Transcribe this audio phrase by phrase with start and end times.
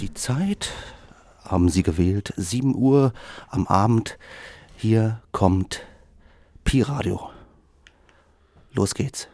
[0.00, 0.72] Die Zeit
[1.44, 3.12] haben Sie gewählt, 7 Uhr
[3.48, 4.18] am Abend.
[4.76, 5.82] Hier kommt
[6.64, 7.30] Pi Radio.
[8.72, 9.28] Los geht's.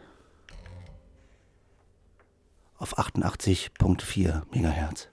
[2.77, 5.07] Auf 88.4 Megahertz.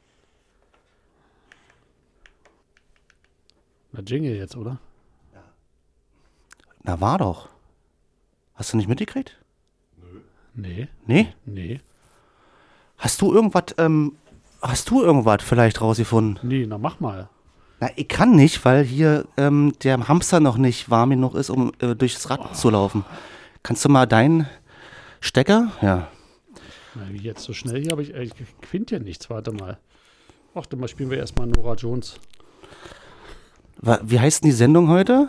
[3.93, 4.79] Na, Jingle jetzt, oder?
[6.83, 7.49] Na, war doch.
[8.55, 9.39] Hast du nicht mitgekriegt?
[10.55, 11.33] Nee, Nee?
[11.45, 11.81] nee.
[12.97, 14.17] Hast du irgendwas, ähm,
[14.63, 16.39] hast du irgendwas vielleicht rausgefunden?
[16.43, 17.29] Nee, na mach mal.
[17.81, 21.73] Na, ich kann nicht, weil hier ähm, der Hamster noch nicht warm genug ist, um
[21.81, 23.05] äh, durchs Rad zu laufen.
[23.63, 24.49] Kannst du mal deinen
[25.21, 25.71] Stecker?
[25.81, 26.09] Ja.
[26.95, 28.33] Na, wie jetzt so schnell hier, aber ich, ich
[28.63, 29.31] finde ja nichts.
[29.31, 29.79] Warte mal.
[30.55, 32.19] Warte mal, spielen wir erstmal Nora Jones.
[33.81, 35.29] Wie heißt denn die Sendung heute?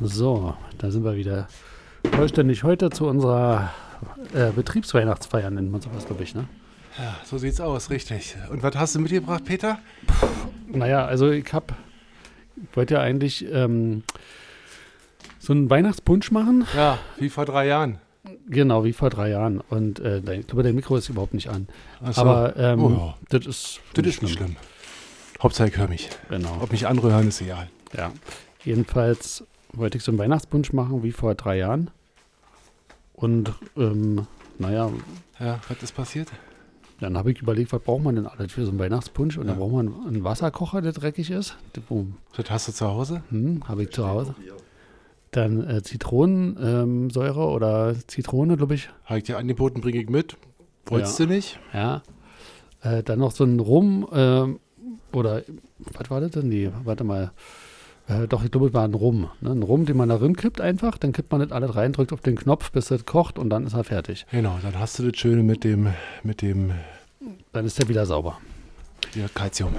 [0.00, 1.46] So, da sind wir wieder
[2.14, 3.70] vollständig heute zu unserer
[4.34, 6.46] äh, Betriebsweihnachtsfeier, nennt man sowas, glaube ich, ne?
[6.98, 8.34] Ja, so sieht's aus, richtig.
[8.50, 9.78] Und was hast du mitgebracht, Peter?
[10.66, 11.74] Naja, also ich hab,
[12.56, 14.02] ich wollte ja eigentlich ähm,
[15.38, 17.98] so einen Weihnachtspunsch machen, Ja, wie vor drei Jahren.
[18.48, 19.60] genau, wie vor drei Jahren.
[19.60, 21.68] Und äh, dein- ich glaube, dein Mikro ist überhaupt nicht an.
[22.10, 22.22] So.
[22.22, 23.14] Aber ähm, Oh ja.
[23.28, 24.56] das ist Das ist nicht schlimm.
[25.42, 26.08] Hauptsache ich höre mich.
[26.28, 27.68] Genau, Ob mich andere hören, ist egal.
[27.96, 28.12] ja.
[28.64, 31.90] Jedenfalls wollte ich so einen Weihnachtspunsch machen, wie vor drei Jahren.
[33.12, 34.26] Und ähm,
[34.58, 34.90] naja,
[35.38, 36.28] Ja, was ist passiert?
[37.00, 39.38] Dann habe ich überlegt, was braucht man denn alles für so einen Weihnachtspunsch?
[39.38, 39.60] Und dann Ja.
[39.64, 41.56] braucht man einen Wasserkocher, der dreckig ist.
[41.88, 42.16] Boom.
[42.36, 43.22] Das hast du zu Hause?
[43.30, 44.34] Hm, habe ich zu Hause.
[45.30, 48.90] Dann äh, Zitronensäure oder Zitrone, glaube ich.
[49.04, 50.36] Habe ich dir angeboten, bringe ich mit.
[50.86, 51.26] Wolltest Ja.
[51.26, 51.58] du nicht?
[51.72, 52.02] Ja.
[52.82, 54.60] Äh, dann noch so ein Rum ähm,
[55.12, 55.42] oder
[55.78, 56.48] was war das denn?
[56.48, 57.32] Nee, warte mal.
[58.10, 59.30] Äh, doch, ich glaube, es war ein Rum.
[59.40, 59.50] Ne?
[59.50, 60.98] Ein Rum, den man da drin kippt einfach.
[60.98, 63.66] Dann kippt man das alles rein, drückt auf den Knopf, bis es kocht und dann
[63.66, 64.26] ist er fertig.
[64.30, 65.92] Genau, dann hast du das Schöne mit dem,
[66.22, 66.72] mit dem
[67.52, 68.38] Dann ist der wieder sauber.
[69.14, 69.74] ja, Calcium.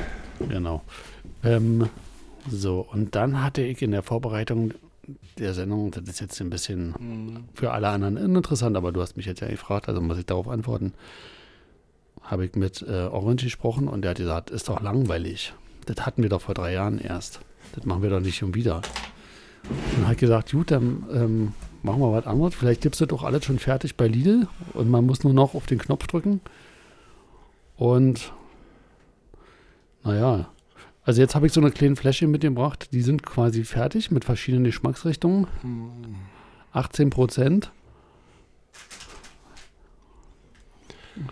[0.47, 0.81] Genau.
[1.43, 1.89] Ähm,
[2.49, 4.73] so, und dann hatte ich in der Vorbereitung
[5.37, 9.25] der Sendung, das ist jetzt ein bisschen für alle anderen uninteressant, aber du hast mich
[9.25, 10.93] jetzt ja gefragt, also muss ich darauf antworten.
[12.21, 15.53] Habe ich mit äh, Orange gesprochen und der hat gesagt, ist doch langweilig.
[15.85, 17.41] Das hatten wir doch vor drei Jahren erst.
[17.73, 18.81] Das machen wir doch nicht schon wieder.
[19.97, 21.53] Und hat gesagt, gut, dann ähm,
[21.83, 22.55] machen wir was anderes.
[22.55, 25.53] Vielleicht gibt es das doch alles schon fertig bei Lidl und man muss nur noch
[25.53, 26.41] auf den Knopf drücken.
[27.77, 28.33] Und
[30.03, 30.49] naja,
[31.03, 32.89] also jetzt habe ich so eine kleine Fläschchen mitgebracht.
[32.91, 35.47] Die sind quasi fertig mit verschiedenen Geschmacksrichtungen.
[36.73, 37.71] 18 Prozent.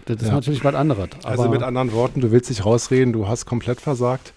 [0.06, 0.34] Das ist Ja.
[0.34, 1.10] natürlich was anderes.
[1.24, 4.34] Also mit anderen Worten, du willst dich rausreden, du hast komplett versagt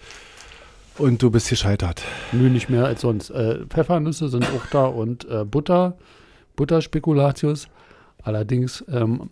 [0.97, 2.01] und du bist gescheitert.
[2.31, 3.29] nö, nicht mehr als sonst.
[3.29, 5.97] Äh, Pfeffernüsse sind auch da und äh, Butter,
[6.55, 7.67] Butterspekulatius.
[8.23, 9.29] Allerdings ähm,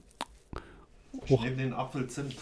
[1.30, 2.36] hoch, Neben den Apfelzimt.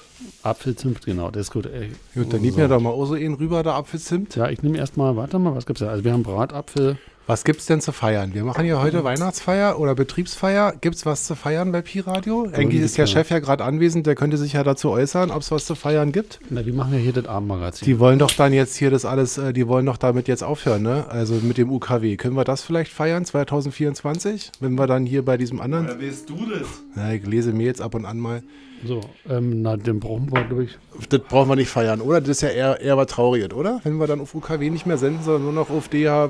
[0.44, 1.66] Apfelzimt, genau, das ist gut.
[1.68, 4.36] Ey, Gut, dann gib mir doch mal auch so einen rüber, der Apfelzimt.
[4.36, 5.90] Ja, ich nehme erstmal, warte mal, was gibt's da?
[5.90, 6.98] Also wir haben Bratapfel.
[7.30, 8.34] Was gibt's denn zu feiern?
[8.34, 10.74] Wir machen ja heute Weihnachtsfeier oder Betriebsfeier.
[10.82, 12.50] Gibt's was zu feiern bei Pi-Radio?
[12.52, 13.06] Eigentlich ist der.
[13.06, 16.12] Chef ja gerade anwesend, der könnte sich ja dazu äußern, ob es was zu feiern
[16.12, 16.40] gibt.
[16.50, 17.86] Na, die machen ja hier das Abendmagazin.
[17.86, 20.82] Die wollen doch dann jetzt hier das alles, äh, die wollen doch damit jetzt aufhören,
[20.82, 21.06] ne?
[21.08, 22.18] Also mit dem UKW.
[22.18, 24.52] Können wir das vielleicht feiern, 2024?
[24.60, 25.86] Wenn wir dann hier bei diesem anderen.
[25.86, 26.68] Woher weißt du das?
[26.96, 28.42] Ja, ich lese mir jetzt ab und an mal.
[28.86, 30.78] So, ähm, na, den brauchen wir durch.
[31.10, 32.22] Das brauchen wir nicht feiern, oder?
[32.22, 33.82] Das ist ja eher, eher was Trauriges, oder?
[33.84, 35.96] Wenn wir dann auf UKW nicht mehr senden, sondern nur noch auf DH
[36.26, 36.30] äh,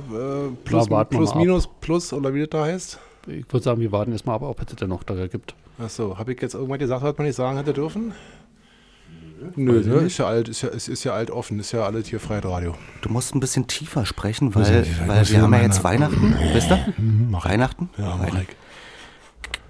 [0.64, 1.38] plus, Na, plus mal ab.
[1.38, 3.00] minus plus oder wie das da heißt.
[3.28, 5.54] Ich würde sagen, wir warten erstmal ab, ob es denn noch da gibt.
[5.78, 8.14] Achso, habe ich jetzt irgendwas gesagt, was man nicht sagen hätte dürfen?
[9.56, 9.96] Nö, ne?
[10.06, 12.74] ist ja alt, ist ja, ist, ist ja alt offen, ist ja alles hier Freiradio.
[13.02, 16.36] Du musst ein bisschen tiefer sprechen, weil, ich- ich weil wir haben ja jetzt Weihnachten,
[16.54, 16.80] wisst ihr?
[16.98, 17.46] ich.
[17.46, 17.90] Weihnachten?
[17.98, 18.48] Ja, mach Weihnachten.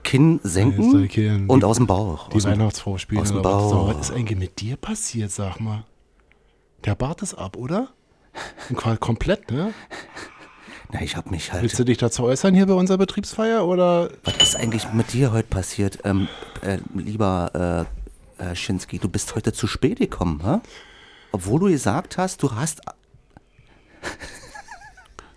[0.10, 2.30] Kinn senken hier und die- aus dem Bauch.
[2.30, 3.22] Die Weihnachtsfrau spielen.
[3.22, 3.44] aus dem?
[3.44, 3.90] Bauch.
[3.94, 5.84] Was ist eigentlich mit dir passiert, sag mal?
[6.84, 7.90] Der Bart ist ab, oder?
[9.00, 9.72] Komplett, ne?
[10.92, 11.80] na, ich hab mich Willst halt.
[11.80, 15.48] du dich dazu äußern hier bei unserer Betriebsfeier oder Was ist eigentlich mit dir heute
[15.48, 16.28] passiert, ähm,
[16.62, 17.88] äh, lieber
[18.40, 18.98] äh, äh, Schinski?
[18.98, 20.58] Du bist heute zu spät gekommen, hä?
[21.32, 22.82] Obwohl du gesagt hast, du hast.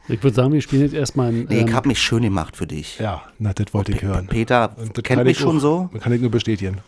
[0.09, 1.47] Ich würde sagen, wir spielen jetzt erstmal ein.
[1.49, 2.99] Nee, ähm, ich hab mich schön gemacht für dich.
[2.99, 4.27] Ja, na, das wollte ich hören.
[4.27, 5.91] Peter kennt mich ich schon so.
[6.01, 6.79] Kann ich nur bestätigen.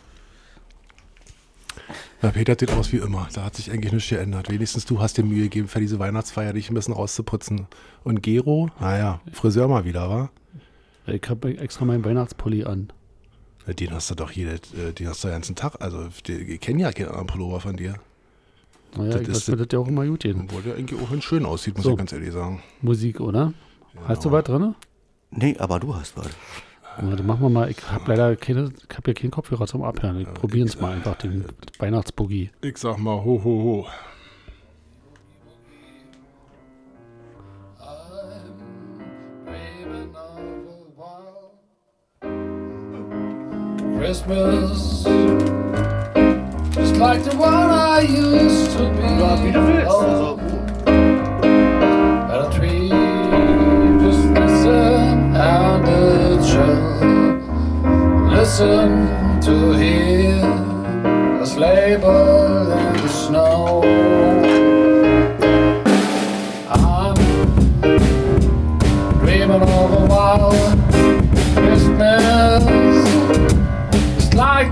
[2.21, 3.27] Na, Peter sieht aus wie immer.
[3.33, 4.49] Da hat sich eigentlich nichts geändert.
[4.49, 7.67] Wenigstens du hast dir Mühe gegeben, für diese Weihnachtsfeier dich ein bisschen rauszuputzen.
[8.03, 10.29] Und Gero, naja, Friseur mal wieder, wa?
[11.07, 12.91] ich habe extra meinen Weihnachtspulli an.
[13.67, 15.75] Den hast du doch hier, äh, den hast du den ganzen Tag.
[15.79, 17.95] Also, ich kenne ja keinen anderen Pullover von dir.
[18.97, 20.41] Naja, Das ich das ja auch immer gut gehen.
[20.45, 21.91] Obwohl der eigentlich auch ganz schön aussieht, muss So.
[21.91, 22.61] ich ganz ehrlich sagen.
[22.81, 23.53] Musik, oder?
[24.07, 24.75] Hast du was drin?
[25.31, 26.29] Nee, aber du hast was.
[27.01, 27.69] Warte, machen wir mal.
[27.69, 30.19] Ich habe leider keine, ich habe ja keinen Kopfhörer zum Abhören.
[30.21, 31.43] Ich probieren es mal einfach, den
[31.79, 32.51] Weihnachtsboogie.
[32.61, 33.87] Ich sag mal, ho, ho, ho.
[43.99, 45.05] Christmas
[46.97, 49.05] like the one I used to be.
[49.43, 49.89] Wie du willst.
[49.89, 50.39] Oh,
[52.31, 52.89] at a tree,
[53.99, 57.37] just listen and it shall
[58.29, 58.89] listen
[59.41, 60.45] to hear
[61.41, 63.83] a sleigh bell in the snow.
[66.69, 67.15] I'm
[69.19, 70.55] dreaming of a wild
[71.55, 72.63] Christmas.
[74.17, 74.71] It's like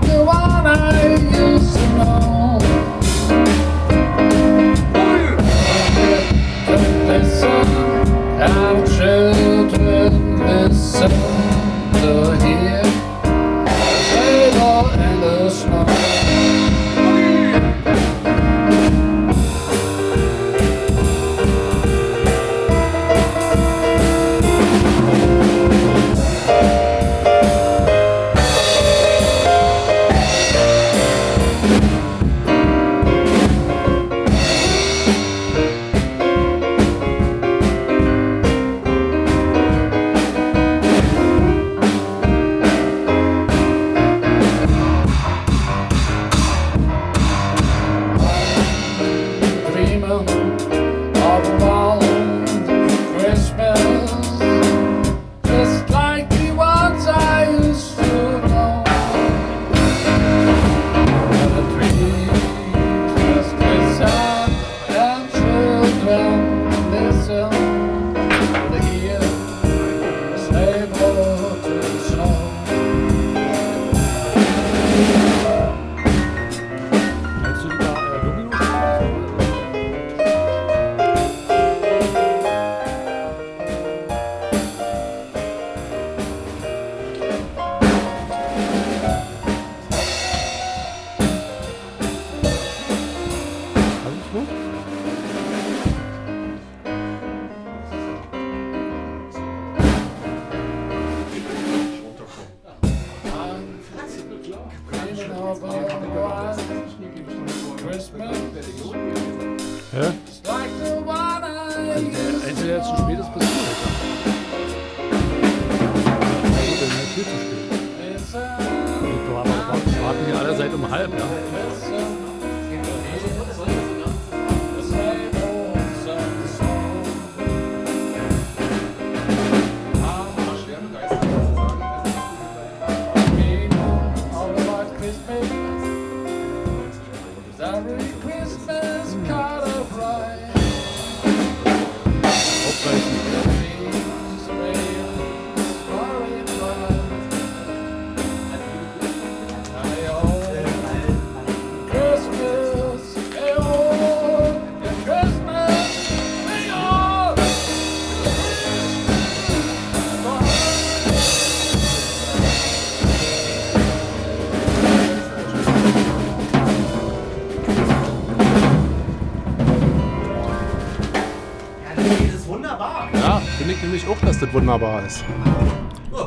[174.54, 175.24] wunderbar ist.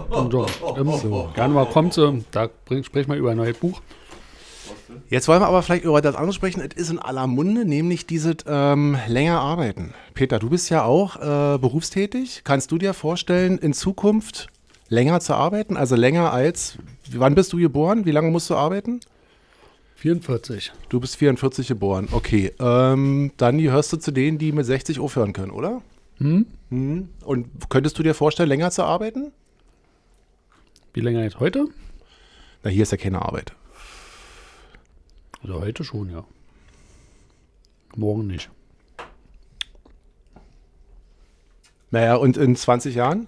[0.10, 2.50] Und so, im Januar kommt sie, da
[2.84, 3.82] sprechen wir über ein neues Buch.
[5.10, 6.62] Jetzt wollen wir aber vielleicht über das andere sprechen.
[6.62, 9.94] Es ist in aller Munde, nämlich dieses ähm, länger arbeiten.
[10.14, 12.42] Peter, du bist ja auch äh, berufstätig.
[12.44, 14.48] Kannst du dir vorstellen, in Zukunft
[14.90, 15.78] länger zu arbeiten?
[15.78, 16.78] Also länger als,
[17.12, 18.06] wann bist du geboren?
[18.06, 19.00] Wie lange musst du arbeiten?
[19.96, 20.74] 44.
[20.90, 22.10] Du bist 44 geboren.
[22.12, 25.82] Okay, ähm, dann gehörst du zu denen, die mit 60 aufhören können, oder?
[26.18, 26.48] Hm?
[26.70, 27.10] Mhm.
[27.24, 29.32] Und könntest du dir vorstellen, länger zu arbeiten?
[30.94, 31.68] Wie länger jetzt heute?
[32.64, 33.54] Na, hier ist ja keine Arbeit.
[35.44, 36.26] Also heute schon, ja.
[37.96, 38.50] Morgen nicht.
[41.92, 43.28] Naja, und in 20 Jahren?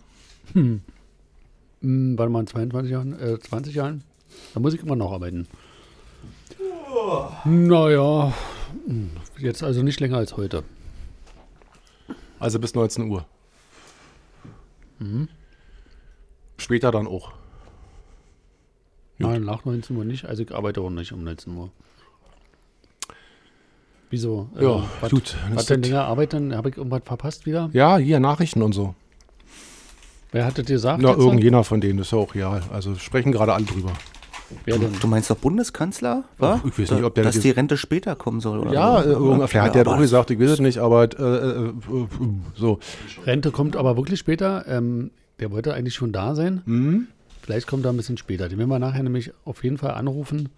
[1.81, 4.03] Hm, warte mal, in 22 Jahren, äh, 20 Jahren,
[4.53, 5.47] da muss ich immer noch arbeiten.
[7.45, 8.33] Naja,
[8.85, 10.63] hm, jetzt also nicht länger als heute.
[12.39, 13.25] Also bis 19 Uhr.
[16.57, 17.31] Später dann auch.
[19.17, 20.25] Nein, nach 19 Uhr nicht.
[20.25, 21.69] Also ich arbeite auch nicht um 19 Uhr.
[24.09, 24.49] Wieso?
[24.57, 26.55] Äh, Ja, was, gut, dann Was denn das- länger arbeiten?
[26.55, 27.69] Habe ich irgendwas verpasst wieder?
[27.73, 28.95] Ja, hier Nachrichten und so.
[30.31, 31.01] Wer hat das gesagt?
[31.01, 32.61] Na, irgendjener von denen ist ja auch real.
[32.71, 33.91] Also sprechen gerade alle drüber.
[34.65, 34.93] Wer denn?
[34.99, 36.23] Du meinst doch Bundeskanzler?
[36.37, 36.61] Wa?
[36.65, 38.73] ich weiß nicht, ob der Dass das die Rente später kommen soll, oder?
[38.73, 39.09] Ja, äh, so.
[39.09, 41.73] irgendwer, vielleicht hat der doch gesagt, ich weiß es nicht, aber äh, äh, äh,
[42.55, 42.79] so.
[43.25, 44.65] Rente kommt aber wirklich später.
[44.67, 46.61] Ähm, der wollte eigentlich schon da sein.
[46.65, 47.07] Mhm.
[47.41, 48.49] Vielleicht kommt er ein bisschen später.
[48.49, 50.49] Den werden wir nachher nämlich auf jeden Fall anrufen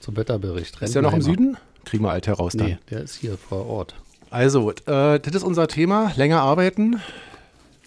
[0.00, 0.80] zum Wetterbericht.
[0.82, 1.22] Ist der noch im.
[1.22, 1.56] Süden?
[1.84, 2.66] Kriegen wir alt heraus dann.
[2.66, 3.94] Nee, der ist hier vor Ort.
[4.30, 6.12] Also, äh, das ist unser Thema.
[6.16, 7.00] Länger arbeiten.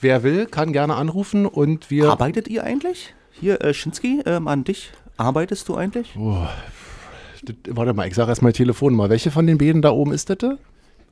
[0.01, 2.09] Wer will, kann gerne anrufen und wir.
[2.09, 3.13] Arbeitet ihr eigentlich?
[3.31, 4.91] Hier, äh, Schinski, ähm, an dich.
[5.19, 6.15] Arbeitest du eigentlich?
[6.17, 6.47] Oh,
[7.43, 9.09] das, warte mal, ich sage erstmal Telefonnummer.
[9.09, 10.37] Welche von den beiden da oben ist das?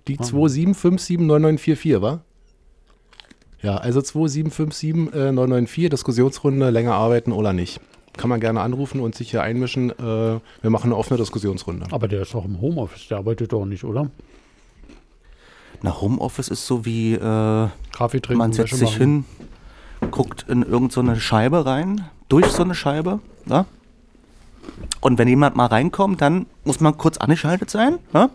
[0.07, 2.21] Die 27579944, wa?
[3.61, 7.81] Ja, also 2757994, Diskussionsrunde, länger arbeiten oder nicht.
[8.15, 9.89] Kann man gerne anrufen und sich hier einmischen.
[9.91, 11.87] Äh, wir machen eine offene Diskussionsrunde.
[11.91, 13.09] Aber der ist doch im Homeoffice.
[13.09, 14.09] Der arbeitet doch nicht, oder?
[15.81, 19.25] Na, Homeoffice ist so wie, äh, Kaffee trinken, man setzt Wäsche sich machen.
[19.99, 23.65] hin, guckt in irgendeine so eine Scheibe rein, durch so eine Scheibe, ja?
[25.01, 28.29] Und wenn jemand mal reinkommt, dann muss man kurz angeschaltet sein, ja?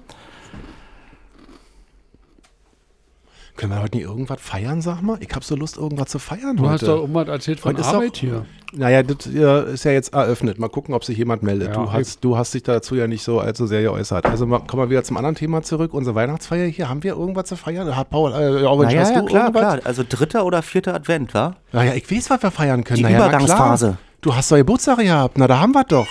[3.57, 5.19] Können wir heute nicht irgendwas feiern, sag mal?
[5.21, 6.73] Ich habe so Lust, irgendwas zu feiern Du heute.
[6.73, 8.47] hast doch irgendwas erzählt von Heute Arbeit doch- hier.
[8.75, 10.59] Naja, das ist ja jetzt eröffnet.
[10.59, 11.69] Mal gucken, ob sich jemand meldet.
[11.69, 14.25] Ja, du, hast, du hast dich dazu ja nicht so allzu sehr geäußert.
[14.25, 15.93] Also mal, kommen wir wieder zum anderen Thema zurück.
[15.93, 16.89] Unsere Weihnachtsfeier hier.
[16.89, 17.95] Haben wir irgendwas zu feiern?
[17.95, 19.75] Hat Paul, äh, Orwin, Naja, hast ja, du klar, irgendwas?
[19.75, 19.81] klar.
[19.85, 21.57] Also dritter oder vierter Advent, wa?
[21.73, 22.97] Naja, ich weiß, was wir feiern können.
[22.97, 23.87] Die naja, na Übergangsphase.
[23.89, 23.99] Klar.
[24.23, 25.37] Du hast doch Geburtstag gehabt.
[25.37, 26.07] Na, da haben wir doch.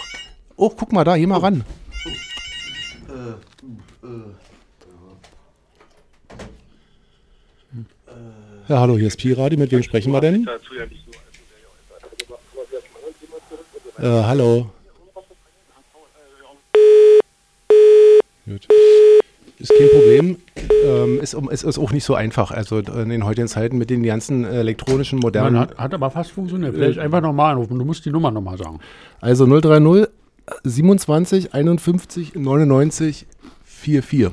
[0.57, 1.63] Oh, guck mal da, geh mal ran.
[8.67, 9.55] Ja, hallo, hier ist Piradi.
[9.55, 10.45] Mit wem sprechen wir denn?
[13.97, 14.69] Äh, hallo.
[18.45, 18.67] Gut.
[19.61, 20.37] Ist kein Problem.
[20.85, 22.51] Ähm, ist, ist, ist auch nicht so einfach.
[22.51, 25.53] Also in den heutigen Zeiten mit den ganzen elektronischen, modernen.
[25.53, 26.73] Man hat, hat aber fast funktioniert.
[26.73, 27.77] Vielleicht einfach nochmal anrufen.
[27.77, 28.79] Du musst die Nummer nochmal sagen.
[29.19, 30.07] Also 030
[30.63, 33.27] 27 51 99
[33.63, 34.31] 44.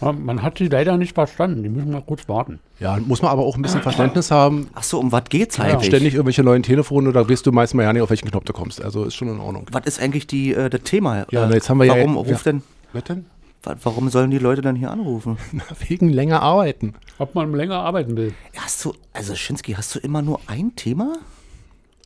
[0.00, 1.64] Ja, man hat sie leider nicht verstanden.
[1.64, 2.60] Die müssen mal kurz warten.
[2.78, 4.68] Ja, muss man aber auch ein bisschen Verständnis haben.
[4.74, 5.64] Ach so, um was geht's Ja.
[5.64, 5.86] eigentlich?
[5.88, 8.52] Ständig irgendwelche neuen Telefone, da weißt du meist mal ja nicht, auf welchen Knopf du
[8.52, 8.80] kommst.
[8.80, 9.66] Also ist schon in Ordnung.
[9.72, 11.26] Was ist eigentlich die, äh, das Thema?
[11.32, 12.20] Ja, äh, jetzt haben wir ja- warum ja.
[12.32, 12.62] ruft denn,
[12.92, 13.26] Was denn?
[13.62, 15.38] Wa- warum sollen die Leute dann hier anrufen?
[15.52, 16.94] Na, wegen länger arbeiten.
[17.18, 18.34] Ob man länger arbeiten will.
[18.56, 21.14] Hast du, also Schinski, hast du immer nur ein Thema?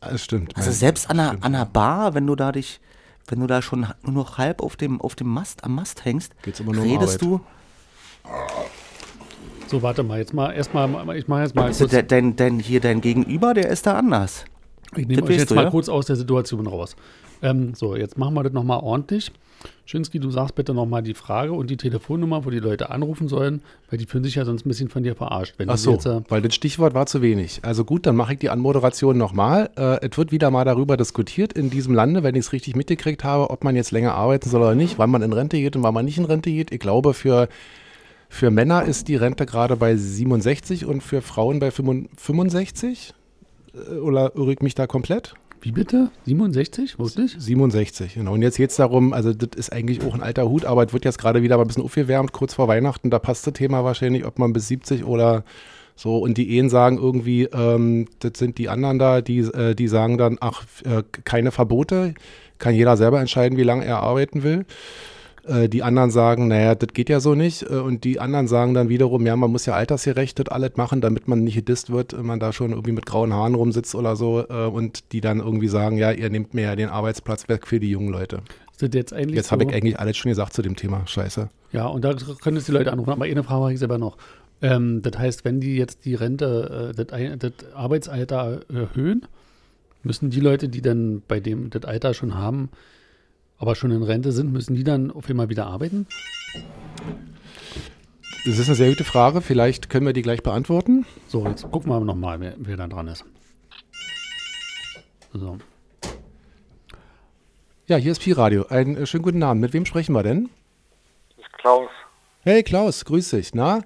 [0.01, 0.57] Das stimmt.
[0.57, 1.45] Also selbst an einer, stimmt.
[1.45, 2.81] an einer Bar, wenn du da dich,
[3.29, 6.33] wenn du da schon nur noch halb auf dem, auf dem Mast, am Mast hängst,
[6.43, 7.41] Geht's immer nur um redest Arbeit.
[7.41, 7.41] du,
[9.69, 10.19] So, warte mal.
[10.19, 11.17] Jetzt mal erstmal.
[11.17, 11.93] Ich mache jetzt mal also kurz.
[11.93, 14.45] de, dein, dein, hier dein Gegenüber, der ist da anders.
[14.97, 15.71] Ich nehme das euch jetzt du, mal ja?
[15.71, 16.95] kurz aus der Situation raus.
[17.41, 19.33] Ähm, so, jetzt machen wir das nochmal ordentlich.
[19.85, 23.62] Schönski, du sagst bitte nochmal die Frage und die Telefonnummer, wo die Leute anrufen sollen,
[23.90, 25.54] weil die fühlen sich ja sonst ein bisschen von dir verarscht.
[25.59, 27.61] Wenn Ach so, jetzt, äh, weil das Stichwort war zu wenig.
[27.62, 29.71] Also gut, dann mache ich die Anmoderation nochmal.
[29.76, 33.25] Äh, es wird wieder mal darüber diskutiert in diesem Lande, wenn ich es richtig mitgekriegt
[33.25, 35.83] habe, ob man jetzt länger arbeiten soll oder nicht, wann man in Rente geht und
[35.83, 36.73] wann man nicht in Rente geht.
[36.73, 37.49] Ich glaube, für,
[38.28, 43.14] für Männer ist die Rente gerade bei 67 und für Frauen bei 65.
[43.75, 45.35] Äh, Oder irre ich mich da komplett?
[45.62, 46.11] Wie bitte?
[46.26, 46.99] 67?
[46.99, 47.37] Wirklich?
[47.38, 48.35] 67, genau.
[48.35, 50.92] Und jetzt geht es darum, also das ist eigentlich auch ein alter Hut, aber es
[50.92, 53.11] wird jetzt gerade wieder mal ein bisschen aufgewärmt, kurz vor Weihnachten.
[53.11, 55.45] Da passt das Thema wahrscheinlich, ob man bis 70 oder
[55.95, 56.19] so.
[56.19, 60.19] Und die Ehen sagen irgendwie, ähm, das sind die anderen da, die, äh, die sagen
[60.19, 62.14] dann, ach, äh, keine Verbote,
[62.59, 64.64] kann jeder selber entscheiden, wie lange er arbeiten will.
[65.45, 67.63] Äh, die anderen sagen, naja, das geht ja so nicht.
[67.63, 71.01] Äh, Und die anderen sagen dann wiederum, ja, man muss ja altersgerecht das alles machen,
[71.01, 74.17] damit man nicht gedisst wird, wenn man da schon irgendwie mit grauen Haaren rumsitzt oder
[74.17, 74.45] so.
[74.49, 77.81] Äh, Und die dann irgendwie sagen, ja, ihr nehmt mir ja den Arbeitsplatz weg für
[77.81, 78.41] die jungen Leute.
[78.79, 79.53] Das jetzt eigentlich Jetzt so?
[79.53, 81.07] habe ich eigentlich alles schon gesagt zu dem Thema.
[81.07, 81.49] Scheiße.
[81.73, 83.11] Ja, und da können jetzt die Leute anrufen.
[83.11, 84.17] Aber eine Frage habe ich selber noch.
[84.61, 89.23] Ähm, das heißt, wenn die jetzt die Rente, äh, das, das Arbeitsalter erhöhen,
[90.03, 92.71] müssen die Leute, die dann bei dem das Alter schon haben,
[93.62, 96.09] aber schon in Rente sind, müssen die dann auf einmal wieder arbeiten?
[98.44, 99.40] Das ist eine sehr gute Frage.
[99.40, 101.07] Vielleicht können wir die gleich beantworten.
[101.29, 103.25] So, jetzt gucken wir nochmal, wer, wer da dran ist.
[105.33, 105.59] So.
[107.87, 108.66] Ja, hier ist Pi-Radio.
[108.66, 109.61] Einen äh, schönen guten Abend.
[109.61, 110.51] Mit wem sprechen wir denn?
[111.37, 111.90] Das ist Klaus.
[112.40, 113.55] Hey Klaus, grüß dich.
[113.55, 113.85] Na?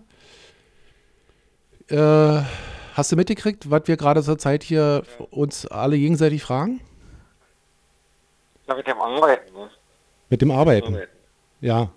[1.89, 2.43] Äh,
[2.95, 6.81] hast du mitgekriegt, was wir gerade zur Zeit hier uns alle gegenseitig fragen?
[8.67, 9.55] Ja, mit dem Arbeiten.
[9.55, 9.71] Ne?
[10.29, 10.95] Mit dem Arbeiten.
[10.95, 11.13] Arbeiten.
[11.61, 11.89] Ja.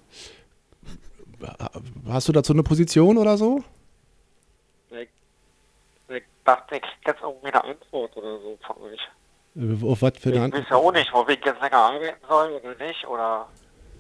[2.07, 3.63] Hast du dazu eine Position oder so?
[4.91, 5.07] Ich,
[6.09, 8.99] ich dachte, ich krieg jetzt irgendwie eine Antwort oder so von euch.
[9.83, 10.63] Auf was für eine Ich Antwort?
[10.63, 13.07] weiß ja auch nicht, wo ich jetzt länger arbeiten soll oder nicht.
[13.07, 13.47] Oder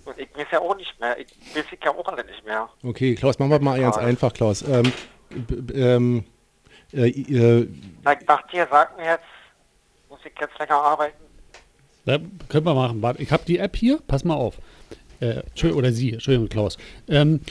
[0.05, 1.17] und ich weiß ja auch nicht mehr.
[1.19, 2.69] Ich weiß ich ja auch alle nicht mehr.
[2.83, 4.61] Okay, Klaus, machen wir mal ganz einfach, Klaus.
[4.67, 4.91] Ähm,
[5.73, 6.25] ähm,
[6.93, 7.67] äh, äh,
[8.03, 9.23] Na, ich dachte, ihr sagt mir jetzt,
[10.09, 11.17] muss ich jetzt länger arbeiten?
[12.09, 12.17] Ja,
[12.47, 13.01] können wir machen.
[13.01, 13.99] Warte, ich habe die App hier.
[14.07, 14.57] Pass mal auf.
[15.19, 15.41] Äh,
[15.71, 16.77] oder Sie, Entschuldigung, Klaus.
[17.07, 17.41] Ähm,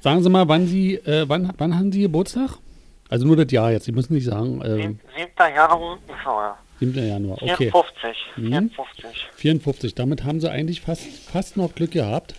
[0.00, 2.58] sagen Sie mal, wann Sie, äh, wann, wann haben Sie Geburtstag?
[3.08, 3.84] Also nur das Jahr jetzt.
[3.84, 5.54] Sie müssen nicht sagen, äh, Sieb- 7.
[5.54, 6.58] Januar, so, ja.
[6.80, 7.06] 7.
[7.08, 7.42] Januar.
[7.42, 7.70] Okay.
[7.70, 8.16] 54.
[8.36, 8.42] Mhm.
[8.70, 9.26] 54.
[9.36, 9.94] 54.
[9.94, 12.34] Damit haben Sie eigentlich fast, fast noch Glück gehabt.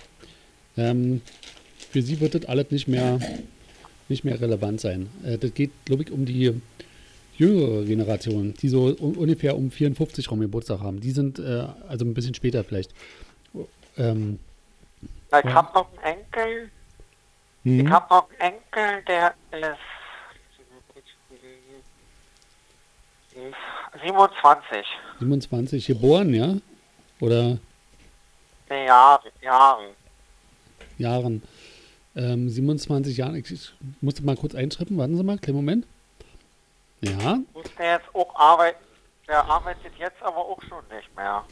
[0.75, 1.21] Ähm,
[1.91, 3.19] für Sie wird das alles nicht mehr,
[4.09, 5.09] nicht mehr relevant sein.
[5.23, 6.59] Äh, das geht, glaube ich, um die
[7.37, 10.99] jüngere Generation, die so un ungefähr um 54 rum Geburtstag haben.
[11.01, 12.91] Die sind äh, also ein bisschen später vielleicht.
[13.97, 14.39] Ähm,
[15.01, 15.53] ich Ja.
[15.53, 16.69] hab noch einen Enkel.
[17.63, 17.79] hm?
[17.85, 19.79] Ich hab noch einen Enkel, der ist
[24.01, 24.85] 27
[25.19, 26.55] 27 geboren, ja?
[27.19, 27.57] Oder
[28.69, 29.85] Jahre, Jahren.
[30.97, 31.43] Jahren.
[32.15, 33.35] Ähm, 27 Jahren.
[33.35, 34.97] Ich, ich musste mal kurz einschreiben.
[34.97, 35.85] Warten Sie mal, kleinen Moment.
[37.03, 38.77] Ja, Muss der jetzt auch arbeiten?
[39.27, 41.43] Der arbeitet jetzt aber auch schon nicht mehr.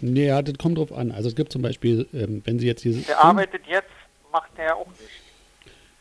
[0.00, 1.10] nee, ja, das kommt drauf an.
[1.12, 2.94] Also es gibt zum Beispiel, ähm, wenn Sie jetzt hier...
[3.02, 3.88] Der arbeitet jetzt,
[4.32, 5.22] macht der auch nicht.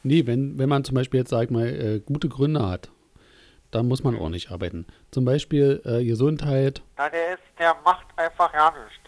[0.03, 2.89] Nee, wenn, wenn man zum Beispiel jetzt, sag ich mal, äh, gute Gründe hat,
[3.71, 4.85] dann muss man auch nicht arbeiten.
[5.11, 8.99] Zum Beispiel äh, Gesundheit, Na, der ist, der macht einfach ja nichts.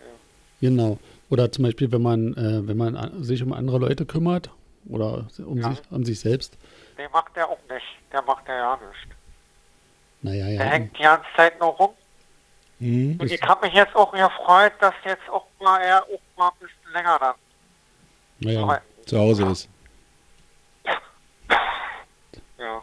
[0.60, 0.98] genau.
[1.30, 4.50] Oder zum Beispiel, wenn man, äh, wenn man an, sich um andere Leute kümmert
[4.90, 5.70] oder um, Ja.
[5.72, 6.58] sich, um sich selbst.
[6.98, 7.86] Den macht der auch nicht.
[8.14, 9.16] Der macht der ja nichts.
[10.22, 10.64] Naja, Der ja.
[10.64, 11.92] hängt die ganze Zeit nur rum.
[12.80, 13.18] Hm?
[13.20, 16.54] Und ich habe mich jetzt auch gefreut, dass jetzt auch mal er auch mal ein
[16.60, 17.36] bisschen länger dann
[18.40, 18.82] Naja.
[19.06, 19.70] Zu Hause ist.
[22.58, 22.82] Ja.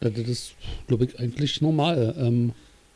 [0.00, 0.54] Ja, das ist,
[0.86, 2.14] glaube ich, eigentlich normal.
[2.18, 2.54] Ähm,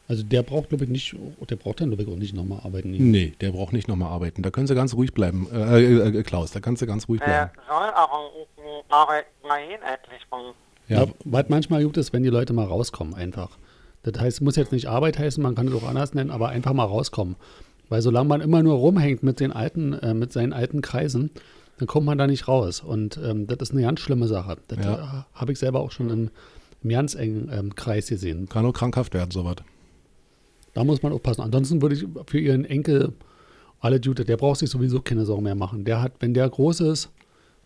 [0.09, 1.17] also der braucht, glaube ich, nicht,
[1.49, 2.91] der braucht dann, glaube ich, auch nicht nochmal arbeiten.
[2.93, 4.43] Nee, der braucht nicht nochmal arbeiten.
[4.43, 5.49] Da können Sie ganz ruhig bleiben.
[5.53, 7.51] Äh, äh, äh, Klaus, da kannst du ganz ruhig Der bleiben.
[7.67, 8.31] soll aber
[8.91, 10.53] arbeiten mal hin endlich mal.
[10.89, 11.05] Ja.
[11.05, 11.09] Ja.
[11.25, 13.51] was manchmal gut ist, wenn die Leute mal rauskommen, einfach.
[14.03, 16.73] Das heißt, muss jetzt nicht Arbeit heißen, man kann es auch anders nennen, aber einfach
[16.73, 17.37] mal rauskommen.
[17.89, 21.31] Weil solange man immer nur rumhängt mit den alten, äh, mit seinen alten Kreisen,
[21.79, 22.81] dann kommt man da nicht raus.
[22.81, 24.57] Und ähm, das ist eine ganz schlimme Sache.
[24.69, 24.95] Das Ja.
[24.95, 26.31] äh, habe ich selber auch schon in
[26.83, 28.49] einem ganz engen ähm, Kreis gesehen.
[28.49, 29.57] Kann auch krankhaft werden, sowas.
[30.75, 31.43] Da muss man aufpassen.
[31.43, 33.13] Ansonsten würde ich für ihren Enkel
[33.81, 35.85] alle Duty, der braucht sich sowieso keine Sorgen mehr machen.
[35.85, 37.11] Der hat, wenn der groß ist,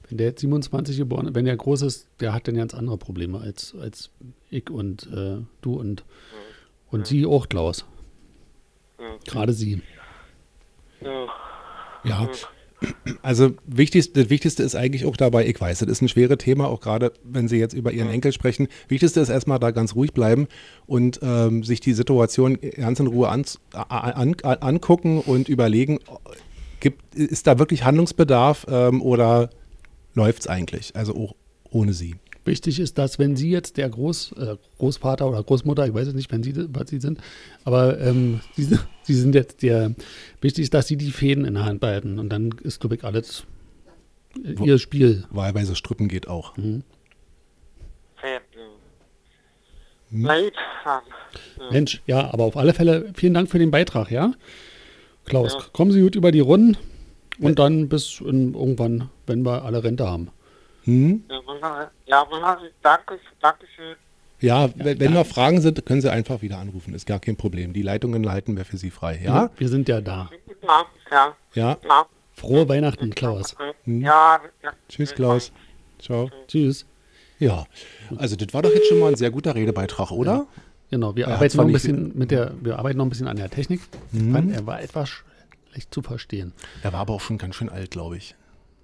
[0.08, 3.40] wenn der jetzt 27 geboren, wenn der groß ist, der hat dann ganz andere Probleme
[3.40, 4.10] als, als
[4.50, 6.04] ich und äh, du und,
[6.90, 7.84] und sie auch, Klaus.
[8.98, 9.18] Mhm.
[9.26, 9.82] Gerade sie.
[11.00, 11.26] Ja.
[12.04, 12.28] Ja.
[13.22, 16.68] Also wichtigst, das Wichtigste ist eigentlich auch dabei, ich weiß, das ist ein schweres Thema,
[16.68, 18.68] auch gerade wenn Sie jetzt über Ihren Enkel sprechen.
[18.88, 20.46] Wichtigste ist erstmal da ganz ruhig bleiben
[20.86, 26.00] und ähm, sich die Situation ganz in Ruhe an, an, an, angucken und überlegen,
[26.80, 29.50] gibt, ist da wirklich Handlungsbedarf ähm, oder
[30.16, 30.96] läuft es eigentlich?
[30.96, 31.35] Also auch
[31.70, 32.16] ohne Sie.
[32.44, 36.16] Wichtig ist, dass wenn Sie jetzt der Groß, äh, Großvater oder Großmutter, ich weiß jetzt
[36.16, 37.20] nicht, wenn Sie, was Sie sind,
[37.64, 39.94] aber ähm, Sie, Sie sind jetzt der,
[40.40, 43.05] wichtig ist, dass Sie die Fäden in der Hand behalten und dann ist, glaube ich,
[43.05, 43.44] alles
[44.44, 45.24] äh, Wo- Ihr Spiel.
[45.31, 46.55] Wahlweise Strüppen geht auch.
[46.55, 46.85] Gut,
[50.12, 51.02] dann.
[51.72, 54.33] Mensch, ja, aber auf alle Fälle vielen Dank für den Beitrag, ja?
[55.24, 56.76] Klaus, kommen Sie gut über die Runden
[57.38, 60.31] und dann bis in, irgendwann, wenn wir alle Rente haben.
[60.85, 61.25] Hm?
[61.29, 61.90] Ja.
[62.07, 62.27] Ja.
[62.83, 63.96] Danke, danke schön.
[64.40, 66.94] Ja, wenn, wenn noch Fragen sind, können Sie einfach wieder anrufen.
[66.94, 67.72] Ist gar kein Problem.
[67.72, 69.20] Die Leitungen leiten wir für Sie frei.
[69.25, 69.51] Ja?
[69.57, 70.31] Wir sind ja da.
[71.11, 71.35] Ja.
[71.55, 72.07] Ja.
[72.33, 73.57] Frohe Weihnachten, Klaus.
[73.87, 74.72] Ja, ja.
[74.88, 75.53] Tschüss, Klaus.
[75.99, 76.31] Ciao.
[76.49, 76.85] Tschüss.
[77.38, 77.66] Ja,
[78.16, 80.46] also das war doch jetzt schon mal ein sehr guter Redebeitrag, oder?
[80.90, 83.29] Genau, wir Er hat arbeiten noch ein bisschen mit der, wir arbeiten noch ein bisschen
[83.29, 83.81] an der Technik.
[84.12, 85.11] Ich fand, er war etwas
[85.76, 86.52] schlecht zu verstehen.
[86.82, 88.34] Er war aber auch schon ganz schön alt, glaube ich.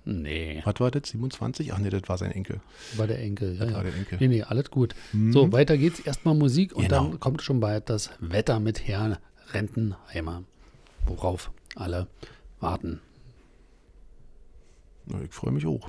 [0.05, 1.09] Nee, Was war das?
[1.11, 1.73] 27?
[1.73, 2.61] Ach nee, das war sein Enkel.
[2.97, 3.57] war der Enkel.
[3.57, 3.75] Ja, ja.
[3.75, 4.19] war der Enkel.
[4.21, 4.95] Nee, nee, alles gut.
[5.31, 6.01] So, weiter geht's.
[6.01, 7.05] Erstmal Musik und Genau.
[7.11, 9.17] dann kommt schon bald das Wetter mit Herrn
[9.53, 10.43] Rentenheimer,
[11.07, 12.09] worauf alle
[12.61, 13.01] warten.
[15.25, 15.89] Ich freue mich auch.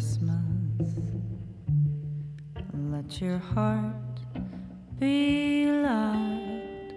[0.00, 0.94] Christmas.
[2.72, 4.16] Let your heart
[4.98, 6.94] be light.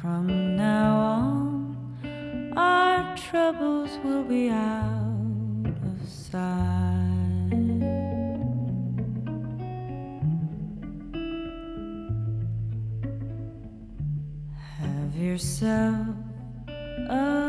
[0.00, 6.42] From now on, our troubles will be out of sight.
[14.80, 16.16] Have yourself
[17.08, 17.47] a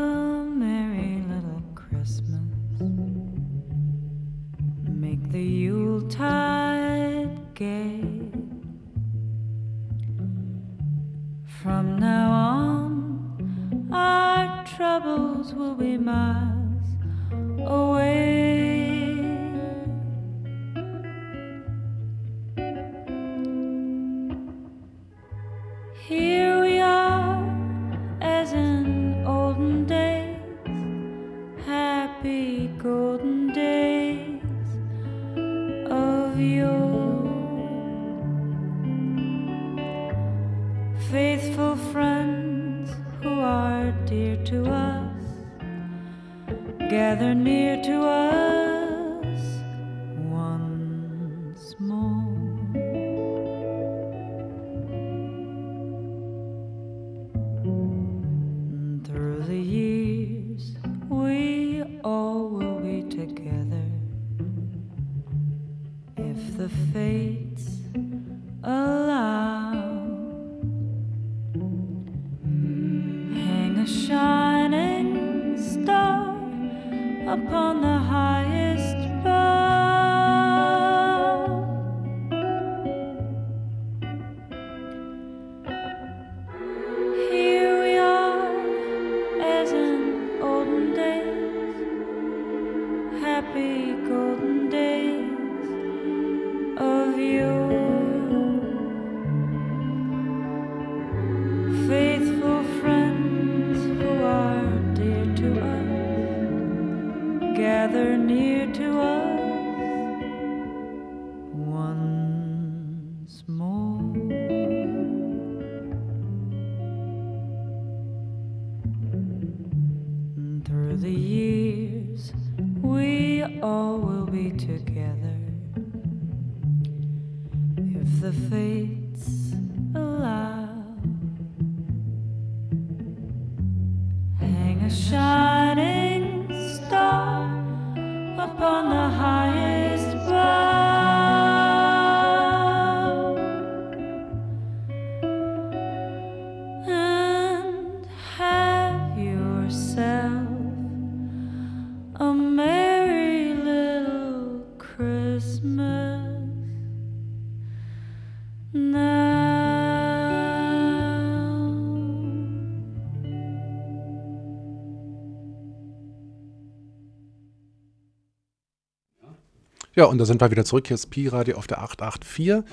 [170.00, 170.86] Ja, und da sind wir wieder zurück.
[170.86, 172.64] Hier ist Pi-Radio auf der 884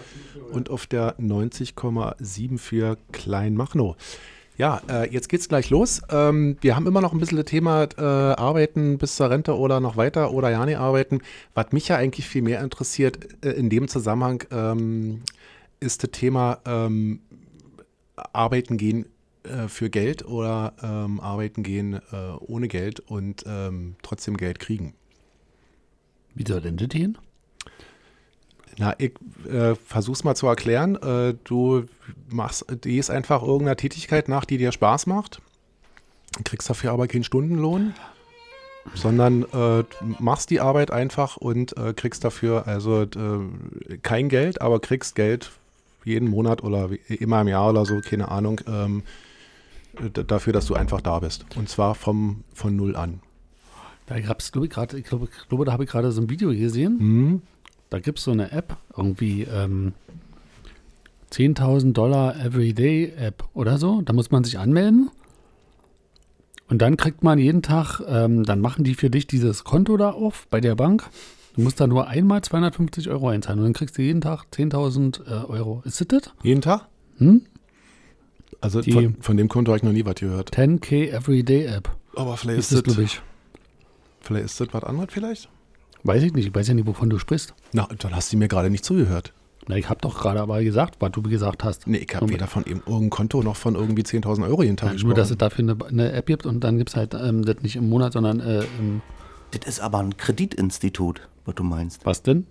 [0.54, 3.98] und auf der 90,7 für Kleinmachnow.
[4.58, 6.02] Ja, äh, jetzt geht's gleich los.
[6.10, 9.82] Ähm, wir haben immer noch ein bisschen das Thema äh, Arbeiten bis zur Rente oder
[9.82, 11.20] noch weiter oder ja nicht arbeiten.
[11.54, 15.24] Was mich ja eigentlich viel mehr interessiert äh, in dem Zusammenhang ähm,
[15.82, 17.20] ist das Thema ähm,
[18.16, 19.06] Arbeiten gehen
[19.44, 24.94] äh, für Geld oder ähm, Arbeiten gehen äh, ohne Geld und ähm, trotzdem Geld kriegen.
[26.38, 27.18] Wie soll denn das gehen?
[28.78, 29.14] Na, ich
[29.50, 30.96] äh, versuch's mal zu erklären.
[30.96, 31.86] Äh, du
[32.30, 35.42] machst, gehst einfach irgendeiner Tätigkeit nach, die dir Spaß macht,
[36.44, 37.96] kriegst dafür aber keinen Stundenlohn,
[38.94, 39.84] sondern äh,
[40.20, 45.52] machst die Arbeit einfach und äh, kriegst dafür also äh, kein Geld, aber kriegst Geld
[46.06, 49.02] jeden Monat oder immer im Jahr oder so, keine Ahnung, ähm,
[50.14, 51.46] dafür, dass du einfach da bist.
[51.56, 53.22] Und zwar vom, von null an.
[54.08, 56.30] Da gab's, glaube ich, gerade, ich glaube, ich glaube, da habe ich gerade so ein
[56.30, 56.98] Video gesehen.
[56.98, 57.42] Mhm.
[57.90, 59.94] Da gibt es so eine App, irgendwie ähm,
[61.32, 64.02] 10.000 Dollar Everyday App oder so.
[64.02, 65.12] Da muss man sich anmelden.
[66.70, 70.12] Und dann kriegt man jeden Tag, ähm, dann machen die für dich dieses Konto da
[70.12, 71.04] auf bei der Bank.
[71.56, 75.26] Du musst da nur einmal 250 Euro einzahlen und dann kriegst du jeden Tag 10.000
[75.26, 75.82] äh, Euro.
[75.86, 76.34] Ist das das?
[76.44, 76.88] Jeden Tag?
[77.18, 77.42] Hm?
[78.62, 80.52] Also von, von dem Konto habe ich noch nie was gehört.
[80.56, 81.96] 10k Everyday App.
[82.16, 83.22] Aber vielleicht Ist das, glaube ich.
[84.28, 85.50] Vielleicht ist das was anderes vielleicht?
[86.04, 86.48] Weiß ich nicht.
[86.48, 87.54] Ich weiß ja nicht, wovon du sprichst.
[87.74, 89.34] Na, dann hast du mir gerade nicht zugehört.
[89.68, 91.88] Na, ich habe doch gerade aber gesagt, was du gesagt hast.
[91.88, 94.94] Nee, ich habe weder von eben irgendein Konto noch von irgendwie 10.000 Euro jeden Tag
[94.94, 97.44] Nein, nur, dass es dafür eine, eine App gibt und dann gibt es halt ähm,
[97.44, 99.02] das nicht im Monat, sondern äh, im,
[99.52, 102.06] Das ist aber ein Kreditinstitut, was du meinst.
[102.06, 102.48] was denn?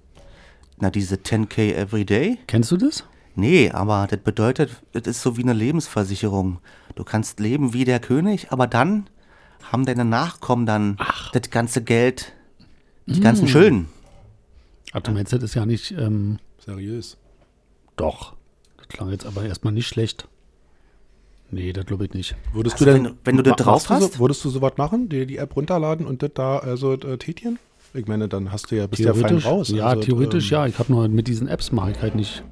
[0.79, 2.39] Na, diese 10k Everyday?
[2.49, 3.05] Kennst du das?
[3.35, 6.59] Nee, aber das bedeutet, das ist so wie eine Lebensversicherung.
[6.97, 9.09] Du kannst leben wie der König, aber dann
[9.73, 10.97] haben deine Nachkommen dann
[11.33, 12.33] das ganze Geld,
[13.07, 13.89] die ganzen Schulden.
[14.93, 17.17] Ach, du meinst, das ist ja nicht, ähm, Seriös.
[17.97, 18.35] doch.
[18.79, 20.29] Das klang jetzt aber erstmal nicht schlecht.
[21.51, 22.35] Nee, das glaube ich nicht.
[22.53, 24.15] Würdest Also du denn, wenn du- wenn du das drauf hast?
[24.15, 27.59] So, würdest du sowas machen, dir die App runterladen und das da also äh, tätigen?
[27.95, 29.69] Ich meine, dann hast du ja, bist ja fein Theoretisch, raus.
[29.71, 30.67] ja, Also, theoretisch ähm, ja.
[30.67, 32.43] Ich habe nur mit diesen Apps mache ich halt nicht.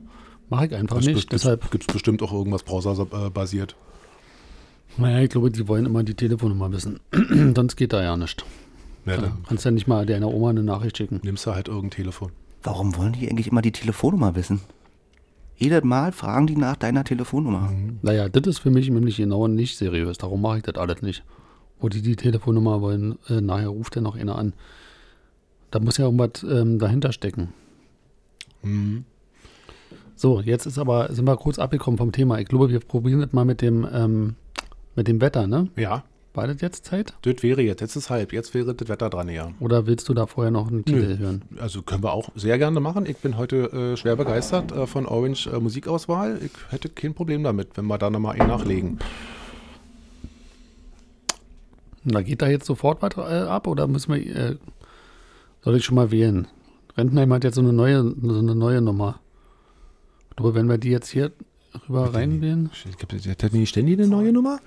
[0.48, 1.14] Mache ich einfach nicht.
[1.14, 3.74] gibt Deshalb, es bestimmt auch irgendwas browserbasiert.
[4.96, 7.00] Naja, ich glaube, die wollen immer die Telefonnummer wissen.
[7.54, 8.44] Sonst geht da ja nicht.
[9.06, 11.20] Ja, Da dann kannst ja nicht mal deiner Oma eine Nachricht schicken.
[11.22, 12.30] nimmst du halt irgendein Telefon.
[12.62, 14.60] Warum wollen die eigentlich immer die Telefonnummer wissen?
[15.56, 17.72] Jedes Mal fragen die nach deiner Telefonnummer.
[18.02, 20.18] Naja, das ist für mich nämlich genau nicht seriös.
[20.18, 21.22] Darum mache ich das alles nicht.
[21.78, 24.54] Wo die die Telefonnummer wollen, äh, nachher ruft ja noch einer an.
[25.70, 27.52] Da muss ja irgendwas ähm, dahinter stecken.
[28.62, 29.04] Mhm.
[30.16, 32.38] So, jetzt ist aber, sind wir kurz abgekommen vom Thema.
[32.38, 34.34] Ich glaube, wir probieren das mal mit dem, ähm,
[34.96, 35.68] mit dem Wetter, ne?
[35.76, 36.04] Ja,
[36.34, 37.14] War das jetzt Zeit?
[37.22, 37.80] das wäre jetzt.
[37.80, 38.32] Jetzt ist halb.
[38.32, 39.52] Jetzt wäre das Wetter dran, ja.
[39.60, 41.42] Oder willst du da vorher noch einen Titel hören?
[41.58, 43.06] Also können wir auch sehr gerne machen.
[43.06, 46.40] Ich bin heute äh, schwer begeistert äh, von Orange äh, Musikauswahl.
[46.44, 48.98] Ich hätte kein Problem damit, wenn wir da nochmal einen nachlegen.
[52.04, 54.56] Na, geht da jetzt sofort was äh, ab oder müssen wir, äh,
[55.62, 56.46] soll ich schon mal wählen?
[56.96, 59.20] Rentenheim hat jetzt so eine neue, so eine neue Nummer.
[60.36, 61.32] Glaube, wenn wir die jetzt hier
[61.88, 62.70] rüber reinwählen.
[63.42, 64.58] Hat nicht ständig eine neue Nummer?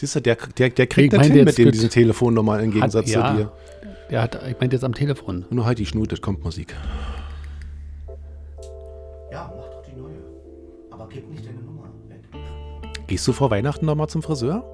[0.00, 2.58] Siehst du, der, der, der Ich kriegt das meine hin jetzt mit dem, diesen Telefonnummer
[2.58, 3.32] im Gegensatz ja.
[3.32, 3.52] zu dir.
[4.08, 5.44] Der hat, ich meine jetzt am Telefon.
[5.50, 6.74] Nur halt die Schnute, es kommt Musik.
[9.30, 10.16] Ja, mach doch die neue.
[10.90, 12.22] Aber gib nicht deine Nummer weg.
[13.08, 14.64] Gehst du vor Weihnachten nochmal zum Friseur?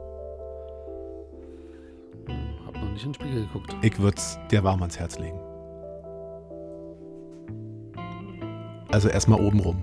[2.65, 3.75] Hab noch nicht in den Spiegel geguckt.
[3.83, 5.41] Ich würde es dir warm ans Herz legen.
[8.93, 9.81] Also erstmal oben rum.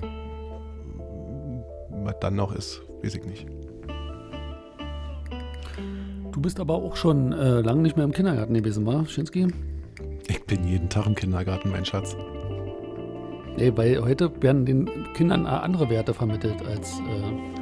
[2.05, 3.52] Was dann noch ist, weiß ich nicht.
[6.33, 9.47] Du bist aber auch schon äh, lange nicht mehr im Kindergarten gewesen, war, Schinski?
[10.27, 12.15] Ich bin jeden Tag im Kindergarten, mein Schatz.
[13.55, 17.03] Nee, weil heute werden den Kindern äh, andere Werte vermittelt, als äh,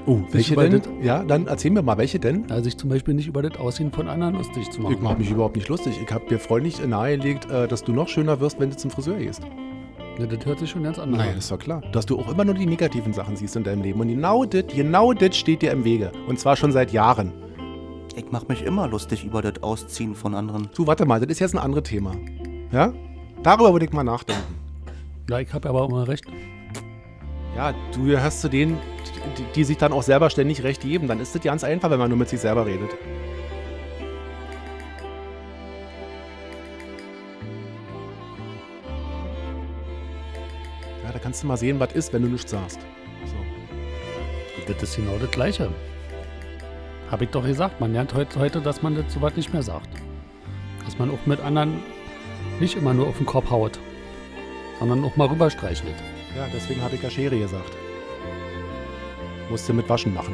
[0.06, 0.72] Oh, welche denn?
[0.82, 2.50] das- Ja, dann erzähl mir mal, welche denn?
[2.50, 4.94] äh, sich zum Beispiel nicht über das Aussehen von anderen lustig zu machen.
[4.94, 6.00] Ich mache mich überhaupt nicht lustig.
[6.02, 9.18] Ich habe dir freundlich nahegelegt, äh, dass du noch schöner wirst, wenn du zum Friseur
[9.18, 9.42] gehst.
[10.18, 11.36] Ja, das hört sich schon ganz anders Naja, an.
[11.36, 11.82] das ist doch klar.
[11.92, 14.00] Dass du auch immer nur die negativen Sachen siehst in deinem Leben.
[14.00, 16.12] Und genau das, genau das steht dir im Wege.
[16.28, 17.34] Und zwar schon seit Jahren.
[18.16, 20.70] Ich mach mich immer lustig über das Ausziehen von anderen.
[20.76, 22.14] Du, warte mal, das ist jetzt ein anderes Thema.
[22.72, 22.94] Ja?
[23.42, 24.56] Darüber würde ich mal nachdenken.
[25.30, 26.26] Ja, ich habe aber immer recht.
[27.56, 28.78] Ja, du gehörst zu denen,
[29.38, 31.08] die, die sich dann auch selber ständig recht geben.
[31.08, 32.90] Dann ist das ganz einfach, wenn man nur mit sich selber redet.
[41.04, 42.80] Ja, da kannst du mal sehen, was ist, wenn du nichts sagst.
[43.26, 44.74] So.
[44.74, 45.70] Das ist genau das Gleiche.
[47.12, 47.80] Habe ich doch gesagt.
[47.82, 49.90] Man lernt heute, heute, dass man das sowas nicht mehr sagt.
[50.86, 51.84] Dass man auch mit anderen
[52.60, 53.80] nicht immer nur auf den Kopf haut.
[54.82, 55.94] sondern auch mal rüberstreichelt.
[56.36, 57.72] Ja, deswegen habe ich ja Schere gesagt.
[59.52, 60.34] Musste mit Waschen machen.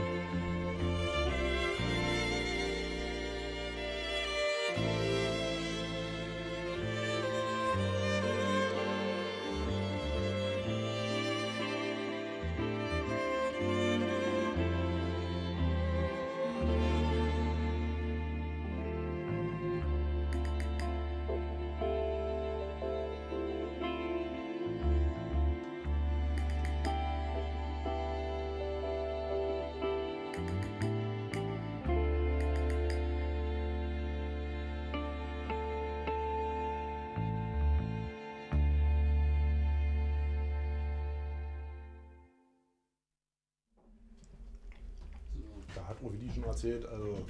[46.67, 47.25] Erzählt, also.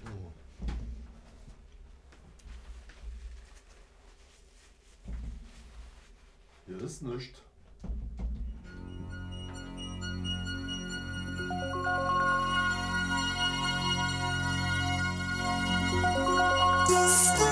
[6.65, 7.41] Hier ist nichts.
[16.89, 17.46] Jetzt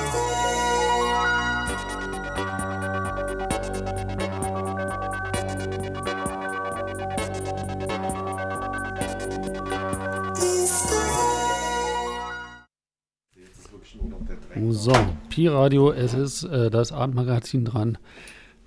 [15.36, 17.98] Pi-Radio, es ist äh, das Abendmagazin dran.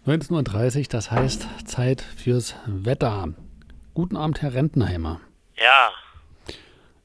[0.07, 3.29] 19.30 Uhr, das heißt Zeit fürs Wetter.
[3.95, 5.19] Guten Abend, Herr Rentenheimer.
[5.57, 5.91] Ja,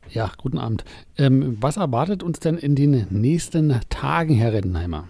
[0.09, 0.83] Ja, guten Abend.
[1.17, 5.07] Ähm, was erwartet uns denn in den nächsten Tagen, Herr Rentenheimer?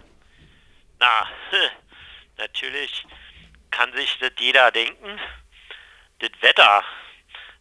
[0.99, 1.27] na,
[2.37, 3.07] natürlich
[3.71, 5.17] kann sich das jeder denken.
[6.19, 6.83] Das Wetter,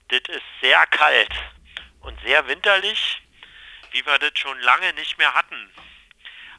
[0.08, 1.30] das ist sehr kalt
[2.00, 3.22] und sehr winterlich,
[3.92, 5.56] wie wir das schon lange nicht mehr hatten.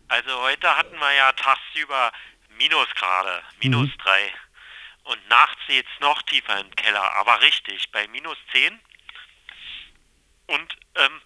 [0.08, 2.12] Also heute hatten wir ja tagsüber
[2.58, 4.32] Minusgrade, minus drei.
[5.04, 8.80] Und nachts geht's noch tiefer im Keller, aber richtig, bei minus 10.
[10.48, 11.22] Und ähm,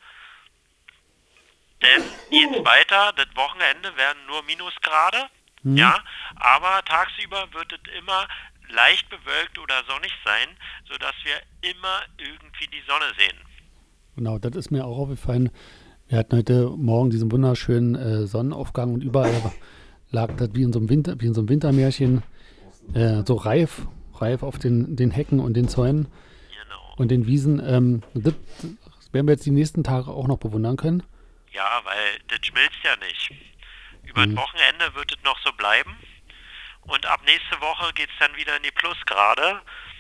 [1.80, 3.14] dann geht's weiter.
[3.14, 5.30] Das Wochenende werden nur Minusgrade.
[5.64, 6.02] Ja,
[6.36, 8.28] aber tagsüber wird es immer
[8.70, 10.48] leicht bewölkt oder sonnig sein,
[10.88, 13.38] sodass wir immer irgendwie die Sonne sehen.
[14.16, 15.52] Genau, das ist mir auch aufgefallen.
[16.10, 19.52] Wir hatten heute Morgen diesen wunderschönen äh, Sonnenaufgang und überall
[20.12, 22.24] lag das wie in so einem, Winter, wie in so einem Wintermärchen
[22.94, 23.82] äh, so reif,
[24.16, 26.06] reif auf den, den Hecken und den Zäunen
[26.64, 26.94] Genau.
[26.98, 27.62] und den Wiesen.
[27.66, 28.34] Ähm, das
[29.12, 31.04] werden wir jetzt die nächsten Tage auch noch bewundern können.
[31.52, 33.32] Ja, weil das schmilzt ja nicht.
[34.06, 35.98] Über das Wochenende wird es noch so bleiben.
[36.84, 39.60] Und ab nächste Woche geht es dann wieder in die Plusgrade.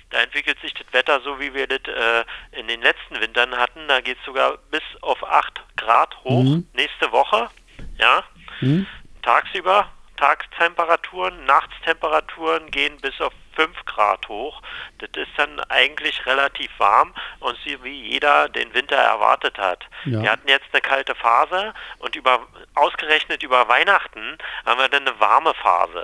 [0.09, 2.23] Da entwickelt sich das Wetter so, wie wir das äh,
[2.59, 3.87] in den letzten Wintern hatten.
[3.87, 6.43] Da geht es sogar bis auf 8 Grad hoch
[6.73, 7.49] nächste Woche.
[7.99, 8.23] Ja.
[9.21, 14.61] Tagsüber, Tagstemperaturen, Nachtstemperaturen gehen bis auf 5 Grad hoch.
[14.99, 19.85] Das ist dann eigentlich relativ warm und wie jeder den Winter erwartet hat.
[20.05, 20.21] Ja.
[20.21, 25.19] Wir hatten jetzt eine kalte Phase und über ausgerechnet über Weihnachten haben wir dann eine
[25.19, 26.03] warme Phase.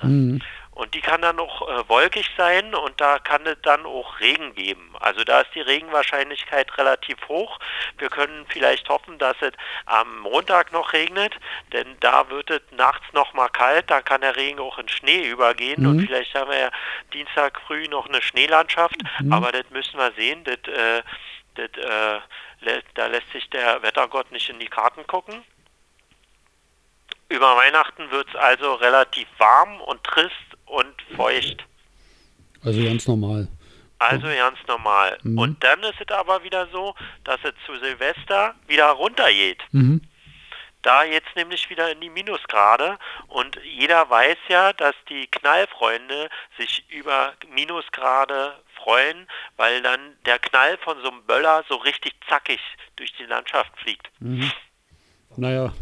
[0.76, 4.56] Und die kann dann auch äh, wolkig sein und da kann es dann auch Regen
[4.56, 4.96] geben.
[5.00, 7.60] Also da ist die Regenwahrscheinlichkeit relativ hoch.
[8.00, 9.52] Wir können vielleicht hoffen, dass es
[9.86, 11.36] am Montag noch regnet,
[11.74, 15.28] denn da wird es nachts noch mal kalt, da kann der Regen auch in Schnee
[15.28, 16.72] übergehen und vielleicht haben wir ja
[17.14, 18.96] Dienstag früh noch eine Schneelandschaft,
[19.32, 21.04] aber das müssen wir sehen, das, äh,
[21.54, 22.20] das, äh,
[22.66, 25.44] lä- da lässt sich der Wettergott nicht in die Karten gucken.
[27.30, 30.34] Über Weihnachten wird es also relativ warm und trist
[30.74, 31.66] und feucht.
[32.64, 33.48] Also ganz normal.
[34.00, 35.18] Also ganz normal.
[35.24, 36.94] Und dann ist es aber wieder so,
[37.24, 39.62] dass es zu Silvester wieder runtergeht.
[39.72, 40.02] Mhm.
[40.82, 42.98] Da jetzt nämlich wieder in die Minusgrade
[43.28, 50.78] und jeder weiß ja, dass die Knallfreunde sich über Minusgrade freuen, weil dann der Knall
[50.80, 52.60] von so einem Böller so richtig zackig
[52.98, 54.10] durch die Landschaft fliegt.
[55.38, 55.74] Naja,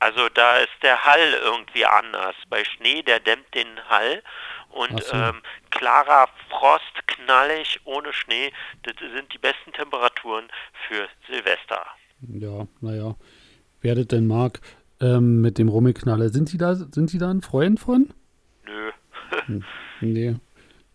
[0.00, 2.34] Also da ist der Hall irgendwie anders.
[2.48, 4.22] Bei Schnee, der dämmt den Hall.
[4.70, 5.14] Und so.
[5.16, 10.48] ähm, klarer Frost, knallig, ohne Schnee, das sind die besten Temperaturen
[10.86, 11.84] für Silvester.
[12.28, 13.14] ja, naja.
[13.82, 14.60] Wer das denn mag,
[15.00, 16.28] ähm, mit dem Rummiknalle.
[16.28, 18.12] Sind Sie da, sind Sie da ein Freund von?
[18.64, 18.90] Nö.
[20.00, 20.36] Nee.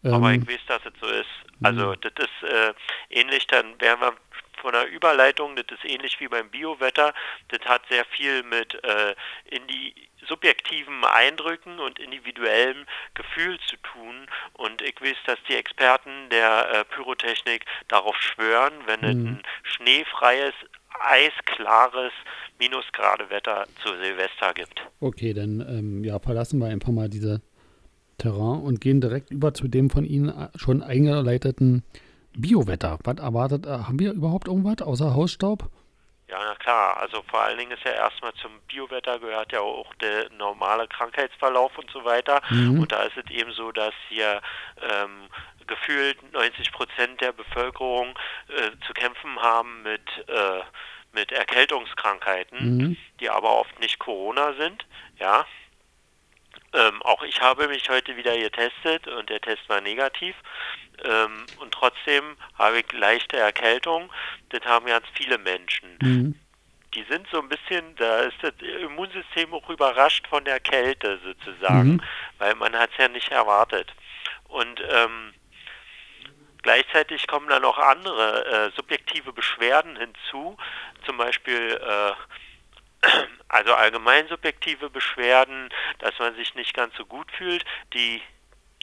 [0.03, 1.30] Aber Ähm, ich weiß, dass es so ist.
[1.64, 2.74] Also das ist äh,
[3.10, 4.14] ähnlich, dann wären wir
[4.66, 7.13] von der Überleitung, das ist ähnlich wie beim Biowetter.
[7.49, 9.13] Das hat sehr viel mit äh,
[9.45, 9.93] in die
[10.28, 14.26] subjektiven Eindrücken und individuellem Gefühl zu tun.
[14.53, 20.55] Und ich weiß, dass die Experten der äh, Pyrotechnik darauf schwören, wenn es ein schneefreies,
[20.99, 22.13] eisklares
[22.57, 24.82] Minusgrade Wetter zu Silvester gibt.
[24.99, 27.41] okay, dann ähm, ja, verlassen wir einfach mal diese
[28.18, 31.84] Terrain und gehen direkt über zu dem von Ihnen äh, schon eingeleiteten
[32.38, 32.99] Biowetter.
[33.03, 35.69] Was erwartet, äh, haben wir überhaupt irgendwas außer Hausstaub?
[36.27, 36.97] Ja, na klar.
[36.97, 41.77] Also vor allen Dingen ist ja erstmal zum Biowetter gehört ja auch der normale Krankheitsverlauf
[41.77, 42.41] und so weiter.
[42.49, 42.79] Mhm.
[42.81, 44.41] Und da ist es eben so, dass hier
[44.81, 45.29] ähm,
[45.67, 48.17] gefühlt 90 Prozent der Bevölkerung
[48.47, 50.61] äh, zu kämpfen haben mit, äh,
[51.13, 52.97] mit Erkältungskrankheiten, Mhm.
[53.19, 54.86] die aber oft nicht Corona sind.
[55.19, 55.45] Ja.
[56.76, 60.36] Ähm, auch ich habe mich heute wieder getestet und der Test war negativ.
[61.03, 64.11] Ähm, und trotzdem habe ich leichte Erkältung.
[64.49, 66.36] Das haben ganz viele Menschen Mhm.
[66.93, 71.95] die sind so ein bisschen, da ist das Immunsystem auch überrascht von der Kälte sozusagen,
[71.95, 72.01] Mhm.
[72.38, 73.93] weil man hat es ja nicht erwartet.
[74.47, 75.34] Und ähm,
[76.63, 80.55] gleichzeitig kommen dann auch andere äh, subjektive Beschwerden hinzu,
[81.05, 82.11] zum Beispiel äh,
[83.47, 87.66] also allgemein subjektive Beschwerden, dass man sich nicht ganz so gut fühlt.
[87.93, 88.22] Die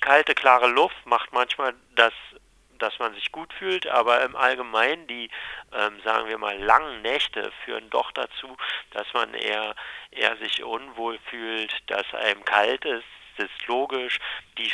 [0.01, 2.13] kalte, klare Luft macht manchmal das
[2.83, 5.31] dass man sich gut fühlt, aber im Allgemeinen die,
[5.73, 8.57] ähm, sagen wir mal, langen Nächte führen doch dazu,
[8.91, 9.77] dass man eher,
[10.11, 13.05] eher sich unwohl fühlt, dass einem kalt ist,
[13.37, 14.19] das ist logisch,
[14.59, 14.69] die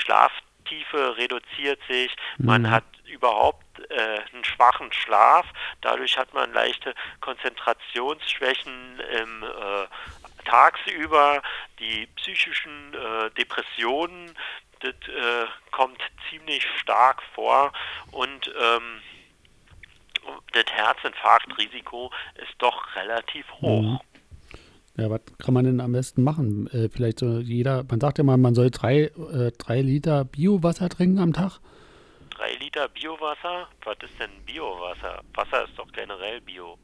[0.69, 2.71] Schlaftiefe reduziert sich, man Mhm.
[2.71, 5.47] hat überhaupt äh, einen schwachen Schlaf,
[5.81, 11.43] dadurch hat man leichte Konzentrationsschwächen im äh, tagsüber,
[11.79, 14.35] die psychischen äh, Depressionen,
[14.81, 16.01] das äh, kommt
[16.31, 17.73] ziemlich stark vor.
[18.12, 19.01] Und ähm,
[20.53, 24.01] das Herzinfarktrisiko ist doch relativ hoch.
[24.99, 26.67] Ja, was kann man denn am besten machen?
[26.73, 30.89] Äh, vielleicht so jeder, man sagt ja mal, man soll drei, äh, drei Liter Biowasser
[30.89, 31.61] trinken am Tag.
[32.31, 33.69] Drei Liter Biowasser?
[33.85, 35.23] Was ist denn Biowasser?
[35.35, 36.77] Wasser ist doch generell Bio.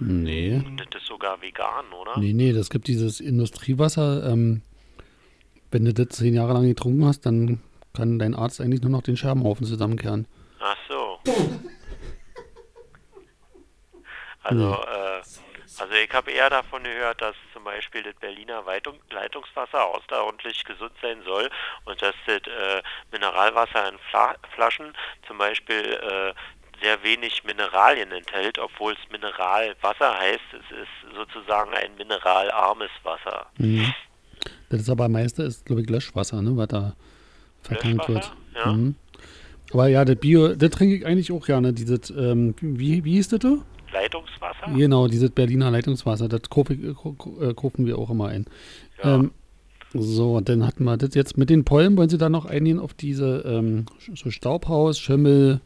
[0.00, 0.62] Nee.
[0.64, 2.18] Und das ist sogar vegan, oder?
[2.18, 4.30] Nee, nee, das gibt dieses Industriewasser.
[4.30, 4.62] Ähm,
[5.72, 7.60] wenn du das zehn Jahre lang getrunken hast, dann
[7.92, 10.28] kann dein Arzt eigentlich nur noch den Scherbenhaufen zusammenkehren.
[10.60, 11.18] Ach so.
[14.42, 15.20] Also, äh,
[15.80, 18.62] also ich habe eher davon gehört, dass zum Beispiel das Berliner
[19.10, 21.48] Leitungswasser außerordentlich gesund sein soll
[21.86, 24.92] und dass das äh, Mineralwasser in Fla Flaschen
[25.26, 26.34] zum Beispiel äh,
[26.82, 30.40] sehr wenig Mineralien enthält, obwohl es Mineralwasser heißt.
[30.52, 33.46] Es ist sozusagen ein mineralarmes Wasser.
[33.58, 33.92] Mhm.
[34.68, 36.94] Das ist aber am meisten ist, glaube ich, Löschwasser, ne, was da
[37.62, 38.32] vertankt wird.
[38.54, 38.72] Ja.
[38.72, 38.94] Mhm.
[39.72, 41.72] Aber ja, das Bio, das trinke ich eigentlich auch gerne.
[41.72, 43.40] Dieses, ähm, wie, wie hieß das?
[43.40, 43.56] da?
[43.92, 44.66] Leitungswasser?
[44.74, 48.46] Genau, dieses Berliner Leitungswasser, das kaufe ich- ko- ko- äh, kaufen wir auch immer ein.
[49.02, 49.32] Ähm,
[49.92, 51.96] so, dann hatten wir das jetzt mit den Pollen.
[51.96, 55.60] Wollen Sie da noch eingehen auf diese ähm, so Staubhaus, Schimmel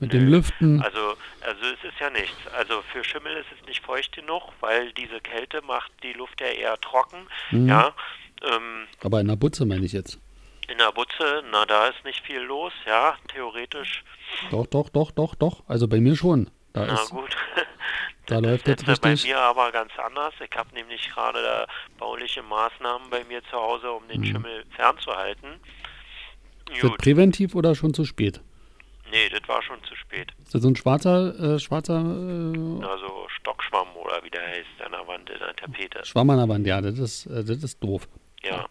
[0.00, 0.82] mit den Lüften?
[0.82, 0.98] Also,
[1.40, 2.36] also es ist ja nichts.
[2.58, 6.48] Also für Schimmel ist es nicht feucht genug, weil diese Kälte macht die Luft ja
[6.48, 7.26] eher trocken.
[7.52, 7.68] Mhm.
[7.68, 7.94] Ja.
[8.42, 10.18] Ähm, Aber in der Butze meine ich jetzt.
[10.70, 14.04] in der Butze, na da ist nicht viel los, ja, theoretisch.
[14.50, 15.62] Doch, doch, doch, doch, doch.
[15.66, 16.48] Also bei mir schon.
[16.72, 17.36] Da Na ist, gut.
[18.26, 19.24] da läuft Jetzt bei richtig.
[19.30, 20.34] mir aber ganz anders.
[20.40, 21.66] Ich habe nämlich gerade da
[21.98, 24.24] bauliche Maßnahmen bei mir zu Hause, um den Mhm.
[24.26, 25.54] Schimmel fernzuhalten.
[26.72, 28.40] Ist das präventiv oder schon zu spät?
[29.10, 30.32] Nee, das war schon zu spät.
[30.44, 34.92] Ist das so ein schwarzer, äh, schwarzer äh, Also Stockschwamm oder wie der heißt an
[34.92, 36.04] der Wand in der Tapete.
[36.04, 36.64] Schwamm an der Wand?
[36.66, 38.06] Ja, das ist, äh, das ist doof.
[38.44, 38.66] Ja.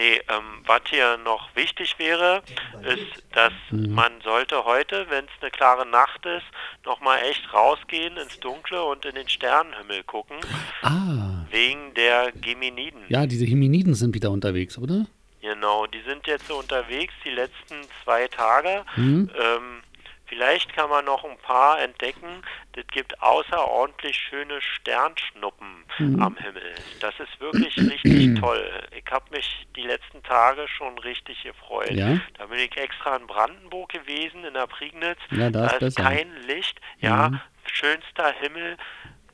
[0.00, 2.42] Nee, ähm, was hier noch wichtig wäre,
[2.82, 3.92] ist, dass Mhm.
[3.92, 6.46] man sollte heute, wenn es eine klare Nacht ist,
[6.86, 10.38] nochmal echt rausgehen ins Dunkle und in den Sternenhimmel gucken,
[10.80, 13.02] Ah, wegen der Geminiden.
[13.08, 15.04] ja, diese Himiniden sind wieder unterwegs, oder?
[15.42, 18.84] Genau, die sind jetzt so unterwegs die letzten zwei Tage.
[18.96, 19.30] Mhm.
[19.38, 19.82] Ähm,
[20.30, 22.42] vielleicht kann man noch ein paar entdecken.
[22.72, 26.22] Das gibt außerordentlich schöne Sternschnuppen Mhm.
[26.22, 26.72] am Himmel.
[27.00, 28.70] Das ist wirklich richtig toll.
[28.96, 31.90] Ich habe mich die letzten Tage schon richtig gefreut.
[31.90, 32.18] Ja?
[32.38, 35.18] Da bin ich extra in Brandenburg gewesen, in der Prignitz.
[35.32, 36.02] Ja, da ist besser.
[36.02, 36.80] kein Licht.
[37.00, 37.40] Ja, Mhm.
[37.70, 38.76] schönster Himmel,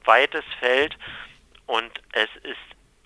[0.04, 0.96] weites Feld
[1.66, 2.56] und es ist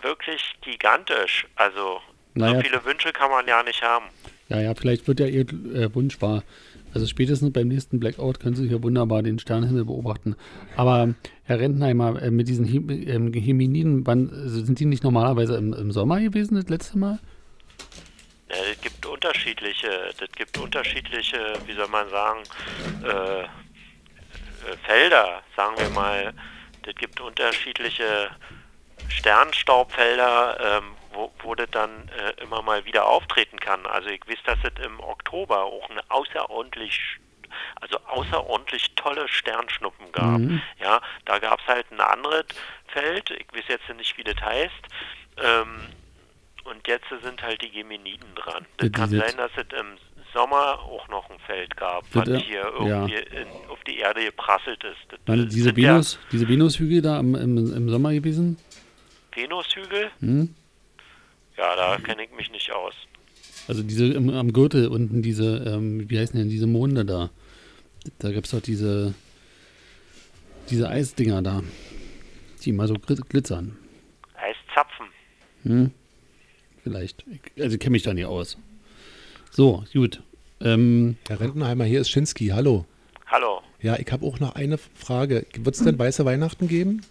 [0.03, 1.47] wirklich gigantisch.
[1.57, 2.01] Also
[2.35, 2.55] Naja.
[2.55, 4.07] so viele Wünsche kann man ja nicht haben.
[4.49, 6.43] Ja, ja, vielleicht wird ja Ihr äh, Wunsch wahr.
[6.93, 10.37] Also spätestens beim nächsten Blackout können Sie hier wunderbar den Sternenhimmel beobachten.
[10.77, 11.15] Aber
[11.45, 15.73] Herr Rentenheimer, äh, mit diesen Him ähm, Himiniden, wann äh, sind die nicht normalerweise im,
[15.73, 17.19] im Sommer gewesen, das letzte Mal?
[18.49, 19.89] Ja, es gibt unterschiedliche,
[20.19, 22.41] das gibt unterschiedliche, wie soll man sagen,
[23.05, 26.33] äh, äh, Felder, sagen wir mal.
[26.83, 28.31] Das gibt unterschiedliche
[29.09, 33.87] Sternstaubfelder, ähm, wo, wo das dann äh, immer mal wieder auftreten kann.
[33.87, 37.19] Also ich weiß, dass es im Oktober auch eine außerordentlich
[37.81, 40.39] also außerordentlich tolle Sternschnuppen gab.
[40.39, 40.63] Mhm.
[40.81, 42.45] Ja, da gab es halt ein anderes
[42.87, 44.71] Feld, ich weiß jetzt nicht, wie das heißt.
[45.39, 45.89] Ähm,
[46.65, 48.67] und jetzt sind halt die Gemeniden dran.
[48.81, 49.97] Ja, Das kann sein, dass es im
[50.33, 53.07] Sommer auch noch ein Feld gab, Das, was hier ja.
[53.07, 55.19] irgendwie in, auf die Erde geprasselt ist.
[55.25, 58.59] Das sind diese ja Venus, diese Venushügel da im, im, im Sommer gewesen?
[59.33, 60.11] Venushügel?
[60.21, 60.55] Hm?
[61.61, 62.95] Ja, da kenne ich mich nicht aus.
[63.69, 67.29] Also diese im, am Gürtel unten diese, ähm, wie heißen denn diese Monde da?
[68.19, 69.13] Da gibt es doch diese,
[70.71, 71.63] diese Eisdinger da,
[72.65, 73.77] die immer so gl- glitzern.
[74.35, 75.07] Eiszapfen.
[75.65, 75.91] Hm?
[76.83, 77.27] Vielleicht.
[77.31, 78.57] Ich, also ich kenne mich da nicht aus.
[79.51, 80.23] So, gut.
[80.63, 82.49] Ähm, Herr Rentenheimer, hier ist Schinski.
[82.49, 82.87] Hallo.
[83.27, 83.61] Hallo.
[83.83, 85.45] Ja, ich habe auch noch eine Frage.
[85.59, 87.03] Wird es denn weiße Weihnachten geben?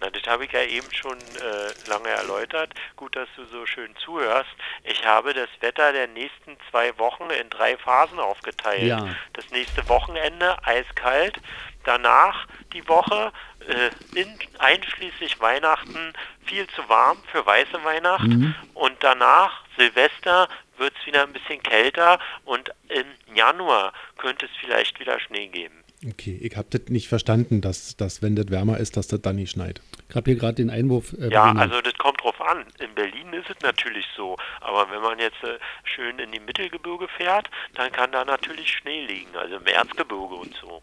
[0.00, 2.72] Na, das habe ich ja eben schon äh, lange erläutert.
[2.96, 4.50] Gut, dass du so schön zuhörst.
[4.84, 8.82] Ich habe das Wetter der nächsten zwei Wochen in drei Phasen aufgeteilt.
[8.82, 9.14] Ja.
[9.34, 11.38] Das nächste Wochenende eiskalt,
[11.84, 13.32] danach die Woche
[13.68, 16.12] äh, in, einschließlich Weihnachten
[16.44, 20.48] viel zu warm für weiße Weihnachten und danach Silvester
[20.78, 25.84] wird es wieder ein bisschen kälter und im Januar könnte es vielleicht wieder Schnee geben.
[26.06, 29.36] Okay, ich habe das nicht verstanden, dass, dass wenn das wärmer ist, dass das dann
[29.36, 29.82] nicht schneit.
[30.10, 31.12] Ich habe hier gerade den Einwurf.
[31.14, 32.64] Äh, Ja, also das kommt drauf an.
[32.80, 34.36] In Berlin ist es natürlich so.
[34.60, 39.06] Aber wenn man jetzt äh, schön in die Mittelgebirge fährt, dann kann da natürlich Schnee
[39.06, 39.34] liegen.
[39.36, 40.82] Also im Erzgebirge und so.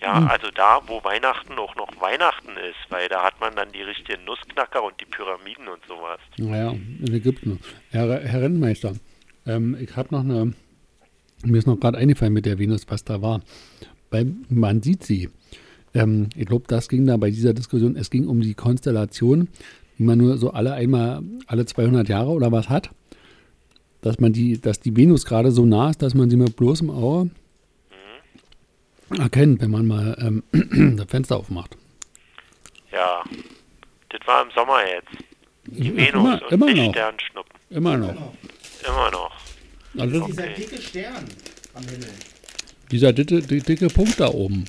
[0.00, 0.28] Ja, Hm.
[0.28, 4.24] also da, wo Weihnachten auch noch Weihnachten ist, weil da hat man dann die richtigen
[4.24, 6.20] Nussknacker und die Pyramiden und sowas.
[6.36, 7.58] Naja, in Ägypten.
[7.90, 8.92] Herr, Herr Rentmeister,
[9.46, 10.52] ähm, ich habe noch eine,
[11.44, 13.40] mir ist noch gerade eingefallen mit der Venus, was da war.
[14.10, 15.30] Weil man sieht sie.
[15.96, 19.48] Ähm, ich glaube, das ging da bei dieser Diskussion, es ging um die Konstellation,
[19.98, 22.90] die man nur so alle einmal, alle 200 Jahre oder was hat.
[24.02, 26.90] Dass man die, dass die Venus gerade so nah ist, dass man sie mit bloßem
[26.90, 27.30] Auge
[29.18, 30.16] erkennt, wenn man mal
[30.52, 31.76] ähm, das Fenster aufmacht.
[32.92, 33.22] Ja,
[34.10, 35.24] das war im Sommer jetzt.
[35.66, 36.92] Die Ja, Venus immer- und immer nicht noch.
[36.92, 37.52] Sternschnuppen.
[37.70, 38.32] Immer noch.
[38.86, 39.32] Immer noch.
[39.98, 40.54] Also Okay.
[40.56, 41.24] dicke Stern
[41.74, 42.08] am Himmel.
[42.90, 44.64] dieser dicke, dicke Punkt da oben.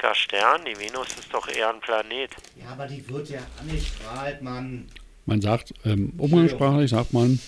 [0.00, 2.30] Dicker Stern, die Venus ist doch eher ein Planet.
[2.58, 4.86] Ja, aber die wird ja angestrahlt, Mann.
[5.26, 7.38] Man sagt, ähm, umgangssprachlich sagt man,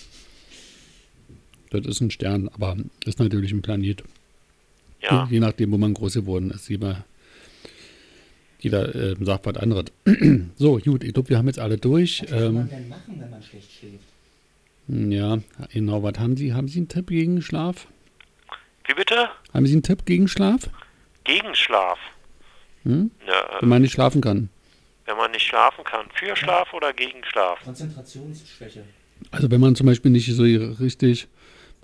[1.71, 4.03] das ist ein Stern, aber ist natürlich ein Planet.
[5.01, 5.27] Ja.
[5.31, 6.69] Je nachdem, wo man groß geworden ist.
[6.69, 7.03] Jeder,
[8.59, 9.85] jeder äh, sagt was anderes.
[10.55, 12.21] so, gut, ich glaube, wir haben jetzt alle durch.
[12.21, 15.11] Was kann man Ähm, denn machen, wenn man schlecht schläft?
[15.11, 15.39] ja,
[15.71, 16.53] genau, was haben Sie?
[16.53, 17.87] Haben Sie einen Tipp gegen Schlaf?
[18.85, 19.29] Wie bitte?
[19.51, 20.69] Haben Sie einen Tipp gegen Schlaf?
[21.23, 21.97] Gegenschlaf.
[22.83, 23.11] Hm?
[23.27, 24.49] Ja, Wenn man nicht schlafen kann.
[25.05, 26.05] wenn man nicht schlafen kann.
[26.13, 27.61] Für Schlaf oder gegen Schlaf?
[27.63, 28.83] Konzentrationsschwäche.
[29.31, 31.27] Also wenn man zum Beispiel nicht so richtig,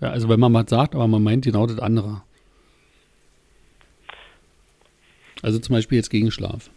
[0.01, 2.21] also wenn man was sagt, aber man meint genau das andere.
[5.41, 6.69] Also zum Beispiel jetzt gegen Schlaf.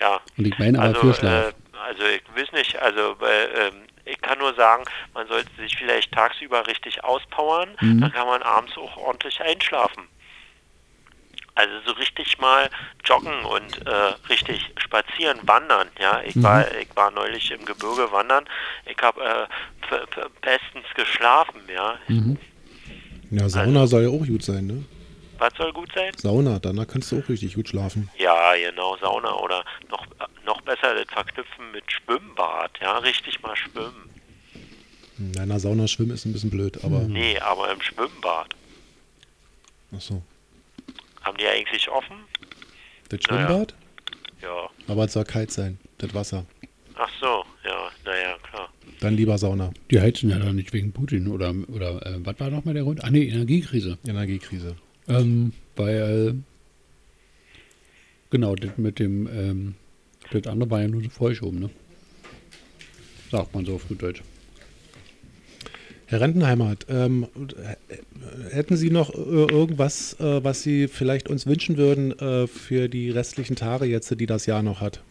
[0.00, 0.20] Ja.
[0.36, 1.50] Und ich meine aber Also, für Schlaf.
[1.50, 3.74] äh, also ich weiß nicht, also äh, ähm,
[4.04, 4.84] ich kann nur sagen,
[5.14, 8.00] man sollte sich vielleicht tagsüber richtig auspowern, Mhm.
[8.00, 10.04] dann kann man abends auch ordentlich einschlafen.
[11.56, 12.68] Also so richtig mal
[13.04, 13.90] joggen und äh,
[14.28, 15.88] richtig spazieren, wandern.
[15.98, 16.42] Ja, ich Mhm.
[16.44, 18.44] war ich war neulich im Gebirge wandern.
[18.84, 19.48] Ich habe
[19.90, 21.60] äh, bestens geschlafen.
[21.72, 22.38] Ja, Mhm.
[23.30, 24.84] Ja, Sauna soll ja auch gut sein, ne?
[25.38, 26.12] was soll gut sein?
[26.16, 28.08] Sauna, danach kannst du auch richtig gut schlafen.
[28.18, 30.06] Ja, genau, Sauna oder noch,
[30.44, 34.08] noch besser das verknüpfen mit Schwimmbad, ja, richtig mal schwimmen.
[35.18, 37.00] In einer Sauna schwimmen ist ein bisschen blöd, aber.
[37.00, 38.54] Nee, aber im Schwimmbad.
[39.94, 40.22] Ach so.
[41.26, 42.18] Haben die eigentlich offen?
[43.08, 43.46] Das Naja.
[43.48, 43.74] Schwimmbad?
[44.42, 44.70] Ja.
[44.86, 46.46] Aber es soll kalt sein, das Wasser.
[46.94, 48.72] Ach so, ja, naja, klar.
[49.00, 49.72] Dann lieber Sauna.
[49.90, 53.02] Die heizen ja da nicht wegen Putin oder, oder äh, was war nochmal der Grund?
[53.02, 53.98] Ah nee, Energiekrise.
[54.06, 54.76] Energiekrise.
[55.08, 56.36] Ähm, weil,
[58.30, 59.74] genau, das mit dem, ähm,
[60.30, 61.70] das andere war ja nur so Vollschoben, ne?
[63.32, 64.22] Sagt man so auf gut Deutsch.
[66.08, 71.76] Herr Rentenheimer, ähm, äh, hätten Sie noch äh, irgendwas, äh, was Sie vielleicht uns wünschen
[71.76, 75.02] würden äh, für die restlichen Tage jetzt, die das Jahr noch hat?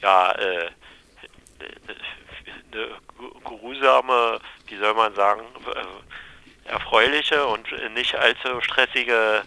[0.00, 0.68] Ja, äh,
[2.72, 2.88] eine
[3.44, 4.38] geruhsame,
[4.68, 5.42] wie soll man sagen,
[5.74, 9.42] äh, erfreuliche und nicht allzu stressige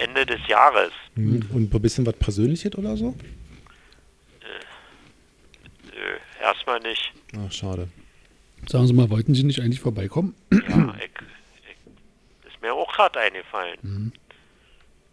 [0.00, 0.90] Ende des Jahres.
[1.14, 1.46] Hm.
[1.52, 3.14] Und ein bisschen was Persönliches oder so?
[6.40, 7.12] Erstmal nicht.
[7.38, 7.88] Ach, schade.
[8.68, 10.34] Sagen Sie mal, wollten Sie nicht eigentlich vorbeikommen?
[10.50, 14.12] Ja, ich, ich, ist mir auch gerade eingefallen.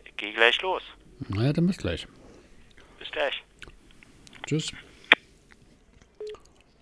[0.06, 0.84] Ich gehe gleich los.
[1.30, 2.08] Naja, dann bis gleich.
[2.99, 3.43] Bis gleich.
[4.45, 4.72] Tschüss.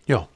[0.05, 0.27] Ja.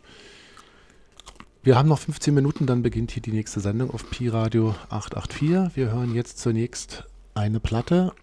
[1.61, 5.75] Wir haben noch 15 Minuten, dann beginnt hier die nächste Sendung auf Pi Radio 884.
[5.77, 7.05] Wir hören jetzt zunächst
[7.35, 8.13] eine Platte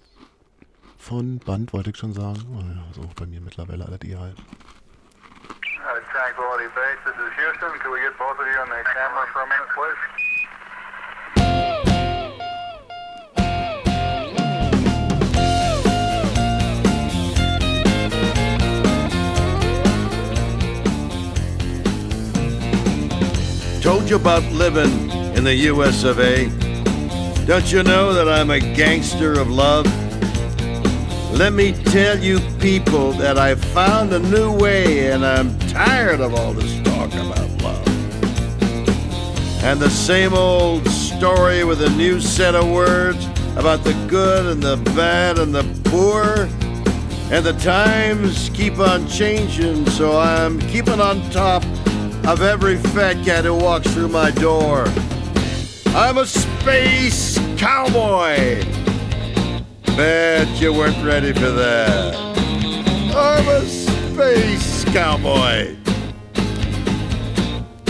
[0.98, 2.40] von Band, wollte ich schon sagen.
[2.54, 4.34] Oh ja, so bei mir mittlerweile alles egal.
[4.34, 4.79] Uh,
[6.40, 7.78] Tranquility Base, this is Houston.
[7.80, 10.00] Could we get both of you on the camera for a minute, please?
[23.82, 26.48] Told you about living in the US of A.
[27.44, 29.99] Don't you know that I'm a gangster of love?
[31.32, 36.34] Let me tell you, people, that I found a new way and I'm tired of
[36.34, 37.88] all this talk about love.
[39.64, 43.24] And the same old story with a new set of words
[43.56, 46.48] about the good and the bad and the poor.
[47.32, 51.64] And the times keep on changing, so I'm keeping on top
[52.26, 54.84] of every fat cat who walks through my door.
[55.94, 58.64] I'm a space cowboy.
[59.96, 62.14] Bet you weren't ready for that.
[63.14, 65.76] I'm a space cowboy.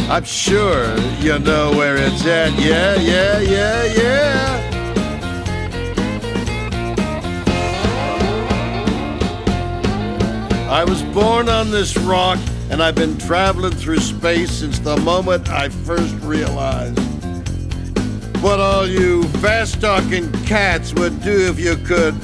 [0.09, 2.53] I'm sure you know where it's at.
[2.59, 4.67] Yeah, yeah, yeah, yeah.
[10.71, 12.39] I was born on this rock,
[12.71, 17.10] and I've been traveling through space since the moment I first realized
[18.41, 22.14] what all you fast talking cats would do if you could.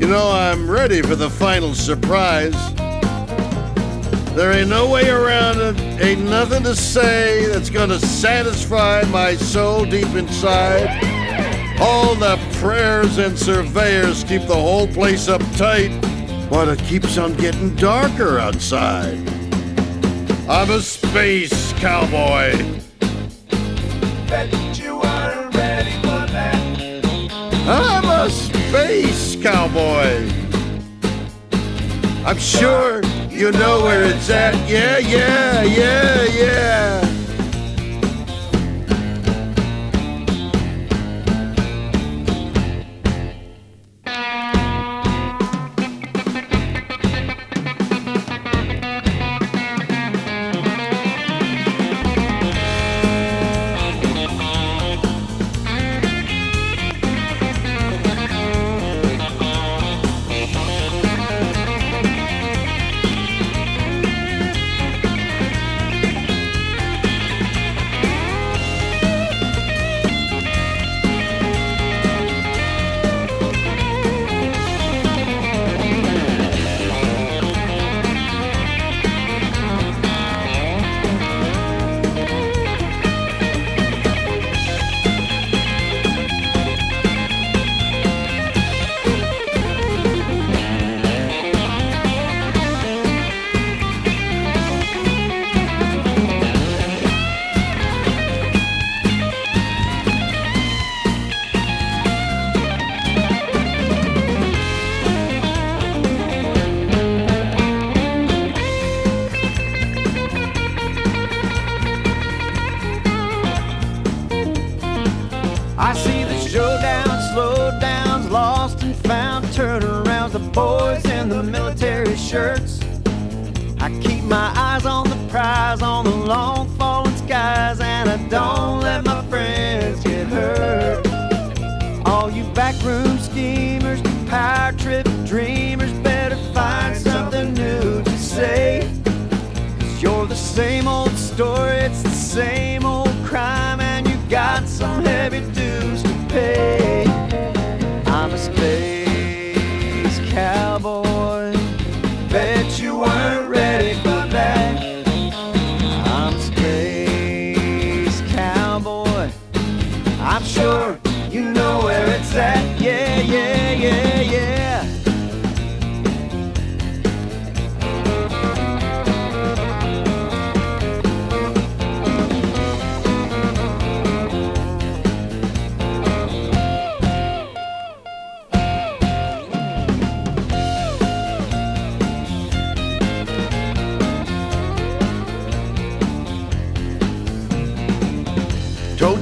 [0.00, 2.74] You know, I'm ready for the final surprise.
[4.34, 9.84] There ain't no way around it, ain't nothing to say that's gonna satisfy my soul
[9.84, 10.88] deep inside.
[11.80, 16.00] All the prayers and surveyors keep the whole place uptight,
[16.50, 19.16] but it keeps on getting darker outside.
[20.48, 22.82] I'm a space cowboy.
[28.30, 30.30] Space cowboy.
[32.24, 34.54] I'm sure you know where it's at.
[34.68, 37.05] Yeah, yeah, yeah, yeah.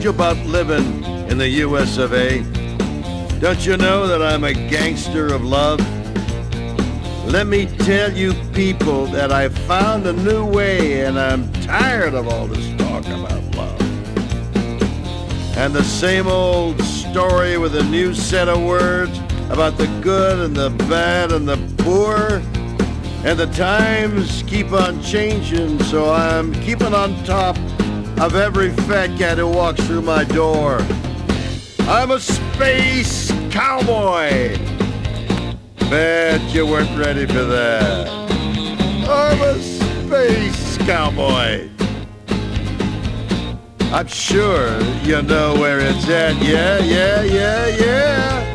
[0.05, 2.42] You about living in the US of A.
[3.40, 5.80] Don't you know that I'm a gangster of love?
[7.26, 12.28] Let me tell you, people, that I found a new way and I'm tired of
[12.28, 13.80] all this talk about love.
[15.57, 20.55] And the same old story with a new set of words about the good and
[20.55, 22.42] the bad and the poor.
[23.24, 27.57] And the times keep on changing, so I'm keeping on top
[28.20, 30.78] of every fat cat who walks through my door.
[31.80, 34.56] I'm a space cowboy.
[35.90, 38.08] Bet you weren't ready for that.
[39.08, 41.68] I'm a space cowboy.
[43.92, 46.34] I'm sure you know where it's at.
[46.42, 48.50] Yeah, yeah, yeah, yeah.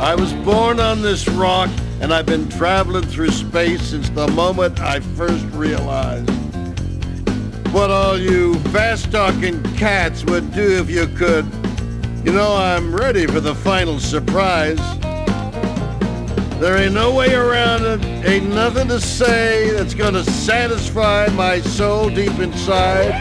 [0.00, 1.70] I was born on this rock,
[2.02, 6.28] and I've been traveling through space since the moment I first realized
[7.72, 11.46] what all you fast-talking cats would do if you could.
[12.24, 14.80] You know, I'm ready for the final surprise.
[16.58, 18.04] There ain't no way around it.
[18.26, 23.14] Ain't nothing to say that's gonna satisfy my soul deep inside.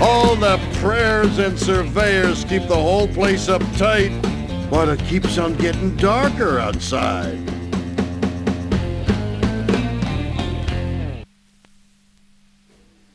[0.00, 5.96] All the prayers and surveyors keep the whole place uptight, but it keeps on getting
[5.96, 7.47] darker outside.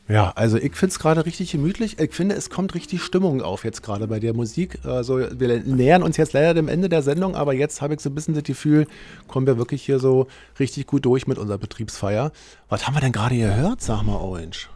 [0.06, 1.98] Ja, also ich finde es gerade richtig gemütlich.
[1.98, 4.78] Ich finde, es kommt richtig Stimmung auf jetzt gerade bei der Musik.
[4.84, 8.10] Also wir nähern uns jetzt leider dem Ende der Sendung, aber jetzt habe ich so
[8.10, 8.86] ein bisschen das Gefühl,
[9.28, 10.26] kommen wir wirklich hier so
[10.58, 12.32] richtig gut durch mit unserer Betriebsfeier.
[12.68, 14.68] Was haben wir denn gerade gehört, sag mal, Orange?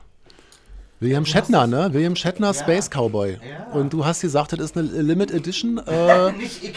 [1.00, 1.90] William Shatner, ne?
[1.92, 3.38] William Shatner, Space Cowboy.
[3.72, 5.80] Und du hast gesagt, das ist eine Limit Edition.
[5.86, 6.74] Äh, Nicht ich.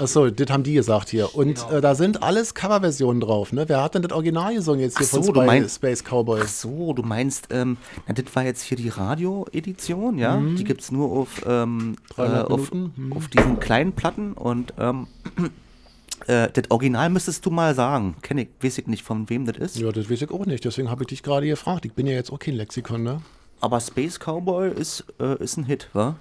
[0.00, 1.34] Achso, das haben die gesagt hier.
[1.34, 3.68] Und äh, da sind alles Coverversionen drauf, ne?
[3.68, 6.40] Wer hat denn das Original gesungen jetzt hier so, von Spy- meinst- Space Cowboy?
[6.42, 7.76] Ach so, du meinst, ähm,
[8.08, 10.36] na, das war jetzt hier die Radio-Edition, ja?
[10.38, 10.56] Mhm.
[10.56, 13.12] Die gibt es nur auf, ähm, äh, 300 auf, mhm.
[13.14, 15.06] auf diesen kleinen Platten und ähm,
[16.26, 18.16] äh, das Original müsstest du mal sagen.
[18.22, 19.78] Kenn ich, weiß ich nicht, von wem das ist.
[19.78, 20.64] Ja, das weiß ich auch nicht.
[20.64, 21.84] Deswegen habe ich dich gerade gefragt.
[21.84, 23.20] Ich bin ja jetzt auch kein Lexikon, ne?
[23.60, 26.16] Aber Space Cowboy ist, äh, ist ein Hit, wa?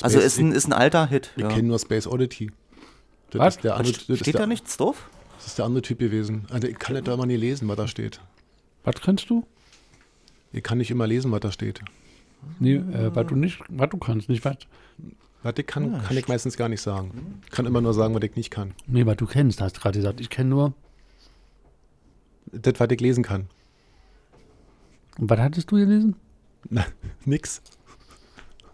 [0.00, 1.32] also Space- ist ein, ist ein alter Hit.
[1.36, 1.48] Ich ja.
[1.48, 2.50] kenne nur Space Oddity.
[3.34, 3.56] Das Was?
[3.56, 5.10] Ist der andere, das ist Steht der, da nichts drauf?
[5.36, 6.46] Das ist der andere Typ gewesen.
[6.50, 8.20] Also ich kann da immer nie lesen, was da steht.
[8.84, 9.44] Was kannst du?
[10.52, 11.80] Ich kann nicht immer lesen, was da steht.
[12.60, 14.58] Nee, äh, was du nicht, was du kannst, nicht was.
[15.42, 17.40] Was ich kann, Ja, kann ich meistens gar nicht sagen.
[17.44, 18.72] Ich kann immer nur sagen, was ich nicht kann.
[18.86, 20.20] Nee, was du kennst, hast gerade gesagt.
[20.20, 20.74] Ich kenne nur.
[22.52, 23.48] Das, was ich lesen kann.
[25.18, 26.14] Und was hattest du gelesen?
[26.70, 26.86] Na,
[27.24, 27.62] nix.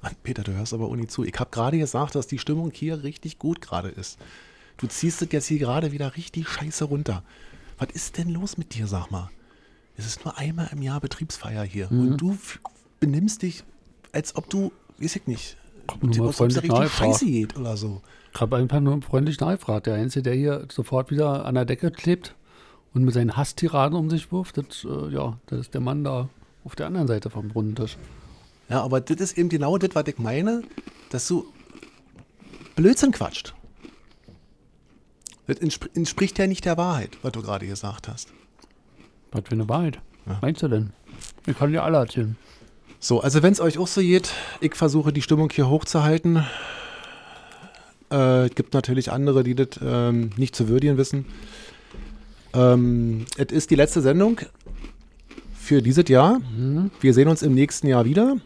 [0.03, 1.25] Mann, Peter, du hörst aber nicht zu.
[1.25, 4.19] Ich habe gerade gesagt, dass die Stimmung hier richtig gut gerade ist.
[4.81, 7.23] Du ziehst es jetzt hier gerade wieder richtig scheiße runter.
[7.79, 9.31] Was ist denn los mit dir, sag mal?
[9.97, 11.89] Es ist nur einmal im Jahr Betriebsfeier hier.
[11.91, 12.01] Mhm.
[12.01, 12.39] Und du
[12.99, 13.63] benimmst dich,
[14.13, 15.57] als ob du, weiß ich nicht,
[16.01, 18.01] nur mal freundlich scheiße geht oder so.
[18.33, 19.87] Ich habe einfach nur freundlich nachgefragt.
[19.87, 22.35] Der Einzige, der hier sofort wieder an der Decke klebt
[22.95, 26.31] und mit seinen Hasstiraden um sich wirft, das, äh, ja, das ist der Mann da
[26.65, 27.99] auf der anderen Seite vom Brunnentisch.
[28.71, 30.63] Ja, aber das ist eben genau das, was ich meine,
[31.11, 31.47] dass du
[32.77, 33.55] Blödsinn quatscht.
[35.51, 38.29] Das entspr entspricht ja nicht der Wahrheit, was du gerade gesagt hast.
[39.33, 39.99] Was für eine Wahrheit.
[40.41, 40.93] Meinst du denn?
[41.45, 42.37] Ich kann dir alle erzählen.
[43.01, 44.31] So, also wenn es euch auch so geht,
[44.61, 46.45] ich versuche die Stimmung hier hochzuhalten.
[48.13, 51.27] Äh, es gibt natürlich andere, die das ähm, nicht zu würdigen wissen.
[52.55, 54.41] Ähm, es ist die letzte Sendung
[55.59, 56.41] für dieses Jahr.
[57.01, 58.37] Wir sehen uns im nächsten Jahr wieder.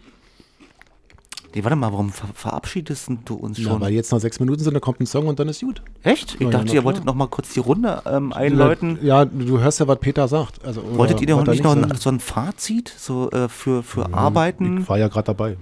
[1.55, 3.81] Nee, warte mal, warum ver verabschiedest du uns Ja, schon?
[3.81, 5.83] weil jetzt noch sechs Minuten sind, dann kommt ein Song und dann ist gut.
[6.03, 6.35] Echt?
[6.35, 8.99] Ich Ja, ja, dachte, na ihr wolltet noch mal kurz die Runde ähm, einläuten.
[9.03, 10.65] Ja, du hörst ja, was Peter sagt.
[10.65, 14.83] Also, Wolltet ihr noch nicht noch ein, so ein Fazit so äh, für, für Arbeiten?
[14.83, 15.57] Ich war ja gerade dabei.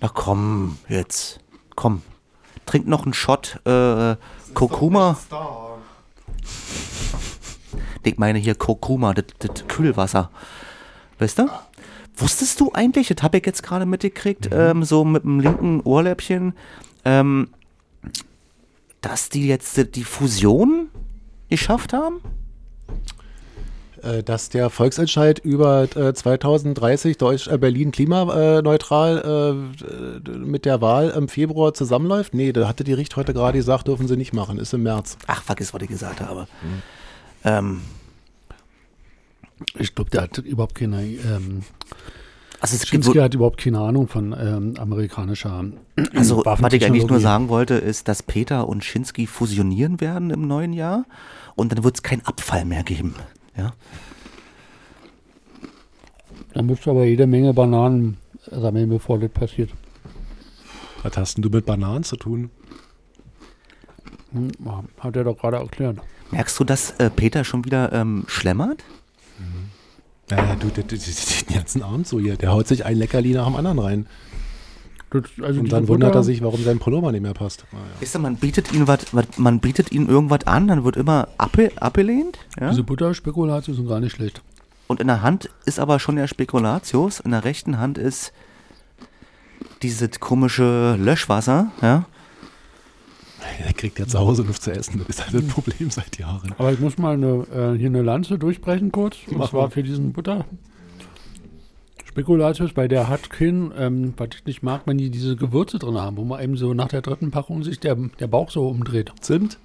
[0.00, 1.38] Na komm, jetzt.
[1.76, 2.02] Komm.
[2.66, 4.16] Trink noch einen Shot äh,
[4.54, 5.16] Kurkuma.
[8.02, 10.30] Ich meine hier Kurkuma, das, das Kühlwasser.
[11.18, 11.48] Weißt du?
[12.16, 16.54] Wusstest du eigentlich, das habe ich jetzt gerade mitgekriegt, ähm, so mit dem linken Ohrläppchen,
[17.04, 17.48] ähm,
[19.00, 20.88] dass die jetzt die Fusion
[21.48, 22.20] geschafft haben?
[24.04, 30.80] Äh, dass der Volksentscheid über äh, 2030 Deutsch, äh, Berlin klimaneutral äh, äh, mit der
[30.80, 32.34] Wahl im Februar zusammenläuft?
[32.34, 35.16] Nee, da hatte die Richt heute gerade gesagt, dürfen sie nicht machen, ist im März.
[35.26, 36.46] Ach, vergiss, was ich gesagt habe.
[37.44, 37.80] Ähm,
[39.78, 41.02] Ich glaube, der hat überhaupt keine.
[41.04, 41.62] Ähm,
[42.60, 45.64] also es gibt so- hat überhaupt keine Ahnung von ähm, amerikanischer.
[46.14, 50.46] Also, was ich eigentlich nur sagen wollte, ist, dass Peter und Schinsky fusionieren werden im
[50.46, 51.04] neuen Jahr
[51.56, 53.14] und dann wird es keinen Abfall mehr geben.
[53.56, 53.74] Ja?
[56.52, 58.16] Da musst du aber jede Menge Bananen
[58.50, 59.70] sammeln, bevor das passiert.
[61.02, 62.50] Was hast denn du mit Bananen zu tun?
[64.32, 64.50] Hm,
[65.00, 65.98] Hat er doch gerade erklärt.
[66.30, 68.82] Merkst du, dass äh, Peter schon wieder ähm, schlemmert?
[70.30, 72.36] Äh, du, den ganzen Abend so hier.
[72.36, 74.06] Der haut sich ein Leckerli nach dem anderen rein.
[75.10, 77.64] Das, also Und dann wundert Butter- er sich, warum sein Pullover nicht mehr passt.
[77.72, 77.84] Naja.
[78.00, 79.00] Weißt du, man bietet ihnen was,
[79.36, 82.38] man bietet ihnen irgendwas an, dann wird immer abbe abgelehnt.
[82.58, 82.70] Ja?
[82.70, 84.42] Diese Butterspekulatius sind gar nicht schlecht.
[84.88, 88.32] Und in der Hand ist aber schon der Spekulatius, in der rechten Hand ist
[89.82, 92.06] dieses komische Löschwasser, ja.
[93.64, 94.98] Er kriegt ja zu Hause nichts zu essen.
[94.98, 96.54] Das ist halt das Problem seit Jahren.
[96.58, 99.18] Aber ich muss mal eine, äh, hier eine Lanze durchbrechen kurz.
[99.26, 99.70] Und Mach zwar mal.
[99.70, 100.44] für diesen Butter.
[102.06, 105.96] Spekulatius, weil der hat kein, ähm, was ich nicht mag, wenn die diese Gewürze drin
[105.96, 109.12] haben, wo man eben so nach der dritten Packung sich der, der Bauch so umdreht.
[109.20, 109.58] Zimt?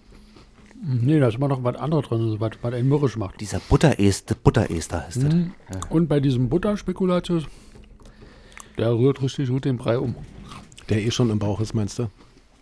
[0.81, 3.39] Nee, da ist immer noch was anderes drin, was, was einen mürrisch macht.
[3.41, 5.33] Dieser Butterester, Butterester ist das.
[5.33, 5.51] Mhm.
[5.89, 7.43] Und bei diesem Butterspekulatius,
[8.77, 10.15] der rührt richtig gut den Brei um.
[10.87, 12.09] Der eh schon im Bauch ist, meinst du?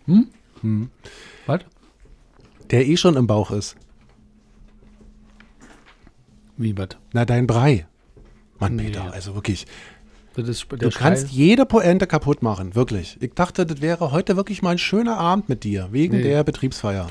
[0.06, 0.26] Hm?
[0.62, 0.90] Hm.
[1.46, 1.60] Was?
[2.70, 3.76] Der eh schon im Bauch ist.
[6.56, 6.88] Wie was?
[7.12, 7.86] Na, dein Brei.
[8.58, 8.84] Mann, Nee.
[8.86, 9.66] Peter, also wirklich.
[10.34, 10.42] Du
[10.90, 13.16] kannst Scheiß- jede Pointe kaputt machen, wirklich.
[13.20, 16.22] Ich dachte, das wäre heute wirklich mal ein schöner Abend mit dir, wegen Nee.
[16.22, 17.08] der Betriebsfeier.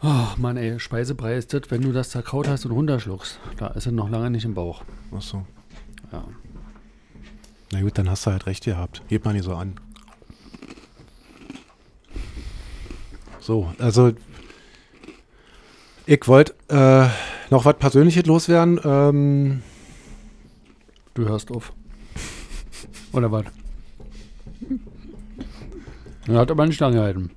[0.00, 3.38] Ach Mann, ey, Speisebrei ist das, wenn du das zerkaut hast und runterschluckst.
[3.58, 4.82] Da ist er noch lange nicht im Bauch.
[5.16, 5.44] Ach so.
[6.12, 6.24] Ja.
[7.72, 9.02] Na gut, dann hast du halt recht gehabt.
[9.08, 9.74] Hebt mal nicht so an.
[13.48, 14.12] So, also
[16.04, 17.08] ich wollte äh,
[17.50, 18.78] noch was Persönliches loswerden.
[18.84, 19.62] Ähm,
[21.14, 21.72] Du hörst auf.
[23.10, 23.46] Oder was?
[26.26, 27.30] Er hat aber nicht lange gehalten.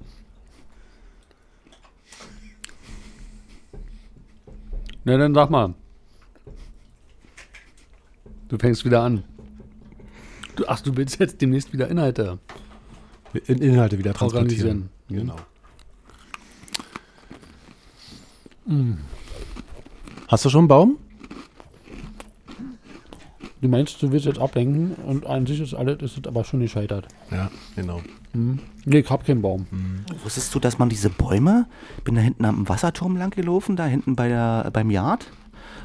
[5.06, 5.76] Na, dann sag mal.
[8.50, 9.24] Du fängst wieder an.
[10.58, 12.38] Du, ach, du willst jetzt demnächst wieder Inhalte.
[13.48, 14.90] In Inhalte wieder transportieren.
[15.08, 15.38] Genau.
[20.28, 20.98] Hast du schon einen Baum?
[23.62, 26.62] Du meinst, du willst jetzt ablenken und an sich ist alles, ist es aber schon
[26.62, 27.08] gescheitert.
[27.30, 28.02] Ja, genau.
[28.34, 28.60] Mhm.
[28.86, 29.68] Nee, ich hab keinen Baum.
[30.24, 31.68] Wusstest du, dass man diese Bäume,
[32.04, 35.32] bin da hinten am Wasserturm lang gelaufen, da hinten bei der, beim Yard,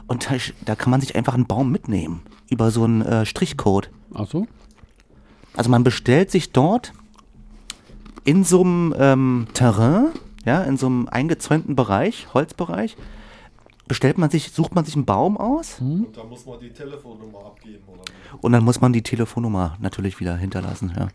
[0.07, 3.91] und da, da kann man sich einfach einen Baum mitnehmen, über so einen äh, Strichcode.
[4.14, 4.47] Ach so?
[5.55, 6.93] Also man bestellt sich dort
[8.24, 10.09] in so einem ähm, Terrain,
[10.47, 12.97] ja, in so einem eingezäunten Bereich, Holzbereich,
[13.88, 17.38] bestellt man sich, sucht man sich einen Baum aus Und da muss man die Telefonnummer
[17.44, 18.03] abgeben, oder?
[18.07, 18.38] wie?
[18.40, 21.09] und dann muss man die Telefonnummer natürlich wieder hinterlassen, ja.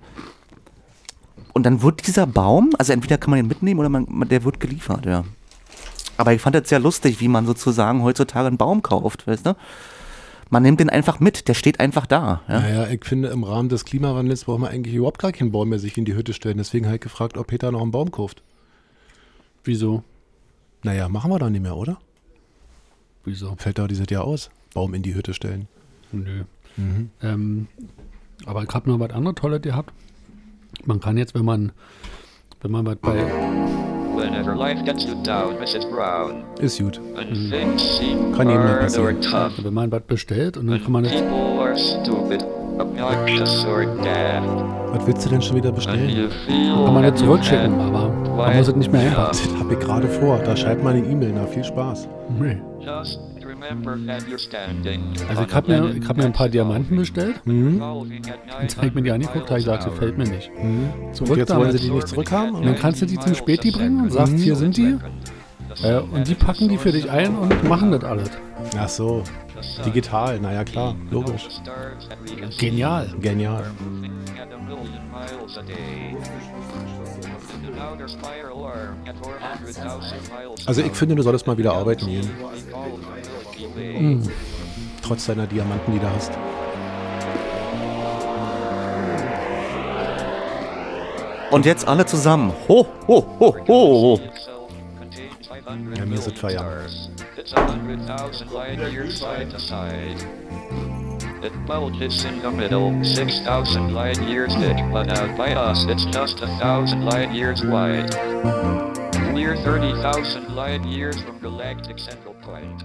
[1.54, 4.60] Und dann wird dieser Baum, also entweder kann man ihn mitnehmen oder man- der wird
[4.60, 5.24] geliefert, ja.
[6.18, 9.56] Aber ich fand das sehr lustig, wie man sozusagen heutzutage einen Baum kauft, weißt du?
[10.50, 12.42] Man nimmt den einfach mit, der steht einfach da.
[12.48, 12.60] Ja?
[12.60, 15.80] Naja, ich finde, im Rahmen des Klimawandels braucht man eigentlich überhaupt gar keinen Baum mehr
[15.80, 16.58] sich in die Hütte stellen.
[16.58, 18.44] Deswegen habe ich gefragt, ob Peter noch einen Baum kauft.
[19.64, 20.04] Wieso?
[20.84, 21.98] Naja, machen wir doch nicht mehr, oder?
[23.24, 23.56] Wieso?
[23.58, 24.50] Fällt da dieses Jahr aus.
[24.74, 25.68] Baum in die Hütte stellen.
[26.12, 26.44] Nö.
[26.78, 27.10] Mhm.
[27.22, 27.68] Ähm,
[28.46, 29.94] aber ich habe noch was anderes Tolles gehabt.
[30.86, 31.72] Man kann jetzt, wenn man,
[32.62, 33.24] wenn man was bei,
[34.16, 35.86] Whenever life gets you down, Mrs.
[35.90, 37.00] Brown, Ist gut.
[37.34, 39.18] seem Kann jedem or passieren.
[39.64, 41.14] wenn man was bestellt und dann kann man das,
[44.94, 46.10] Was willst du denn schon wieder and bestellen?
[46.10, 49.38] you feel kann man you zurückschicken, aber man muss es nicht mehr einpacken.
[49.44, 50.40] Das habe ich gerade vor.
[50.40, 51.34] Da schreibt man eine E-Mail.
[51.36, 52.08] Na, viel Spaß.
[52.40, 52.62] Nee.
[52.84, 56.50] just remember that you're standing Also ich habe a mir, ich hab mir ein paar
[56.50, 57.36] Diamanten bestellt.
[57.46, 57.82] Mhm.
[57.82, 60.52] Und habe ich mir die angeguckt, habe ich gesagt, gefällt mir nicht.
[60.62, 61.14] Mhm.
[61.14, 62.56] Zurück Und jetzt wollen sie die nicht zurückhaben?
[62.56, 64.98] Und dann kannst du die zum Späti bringen und sagst, hier sind die.
[65.84, 68.30] Äh, und die packen die für dich ein und machen das alles.
[68.78, 69.24] Ach so.
[69.86, 70.40] Digital.
[70.40, 70.96] Naja, klar.
[71.10, 71.48] Logisch.
[72.58, 73.14] Genial.
[73.20, 73.64] Genial.
[74.42, 76.16] at a million miles a day.
[77.64, 81.74] In an outer spiral arm at 400,000 miles Also ich finde, du solltest mal wieder
[81.74, 82.30] arbeiten gehen.
[83.76, 84.30] Mhm.
[85.04, 86.32] Trotz deiner Diamanten, die du hast.
[91.52, 92.54] Und jetzt alle zusammen.
[92.68, 94.20] Ho, ho, ho, ho.
[95.72, 97.26] Ja, mir sind Feierabend.
[97.38, 100.18] It's a hundred thousand light years side to side.
[101.42, 106.04] It bulges in the middle, six thousand light years thick, but out by us it's
[106.06, 108.14] just a thousand light years wide.
[109.34, 112.84] We're thirty thousand light years from galactic central point.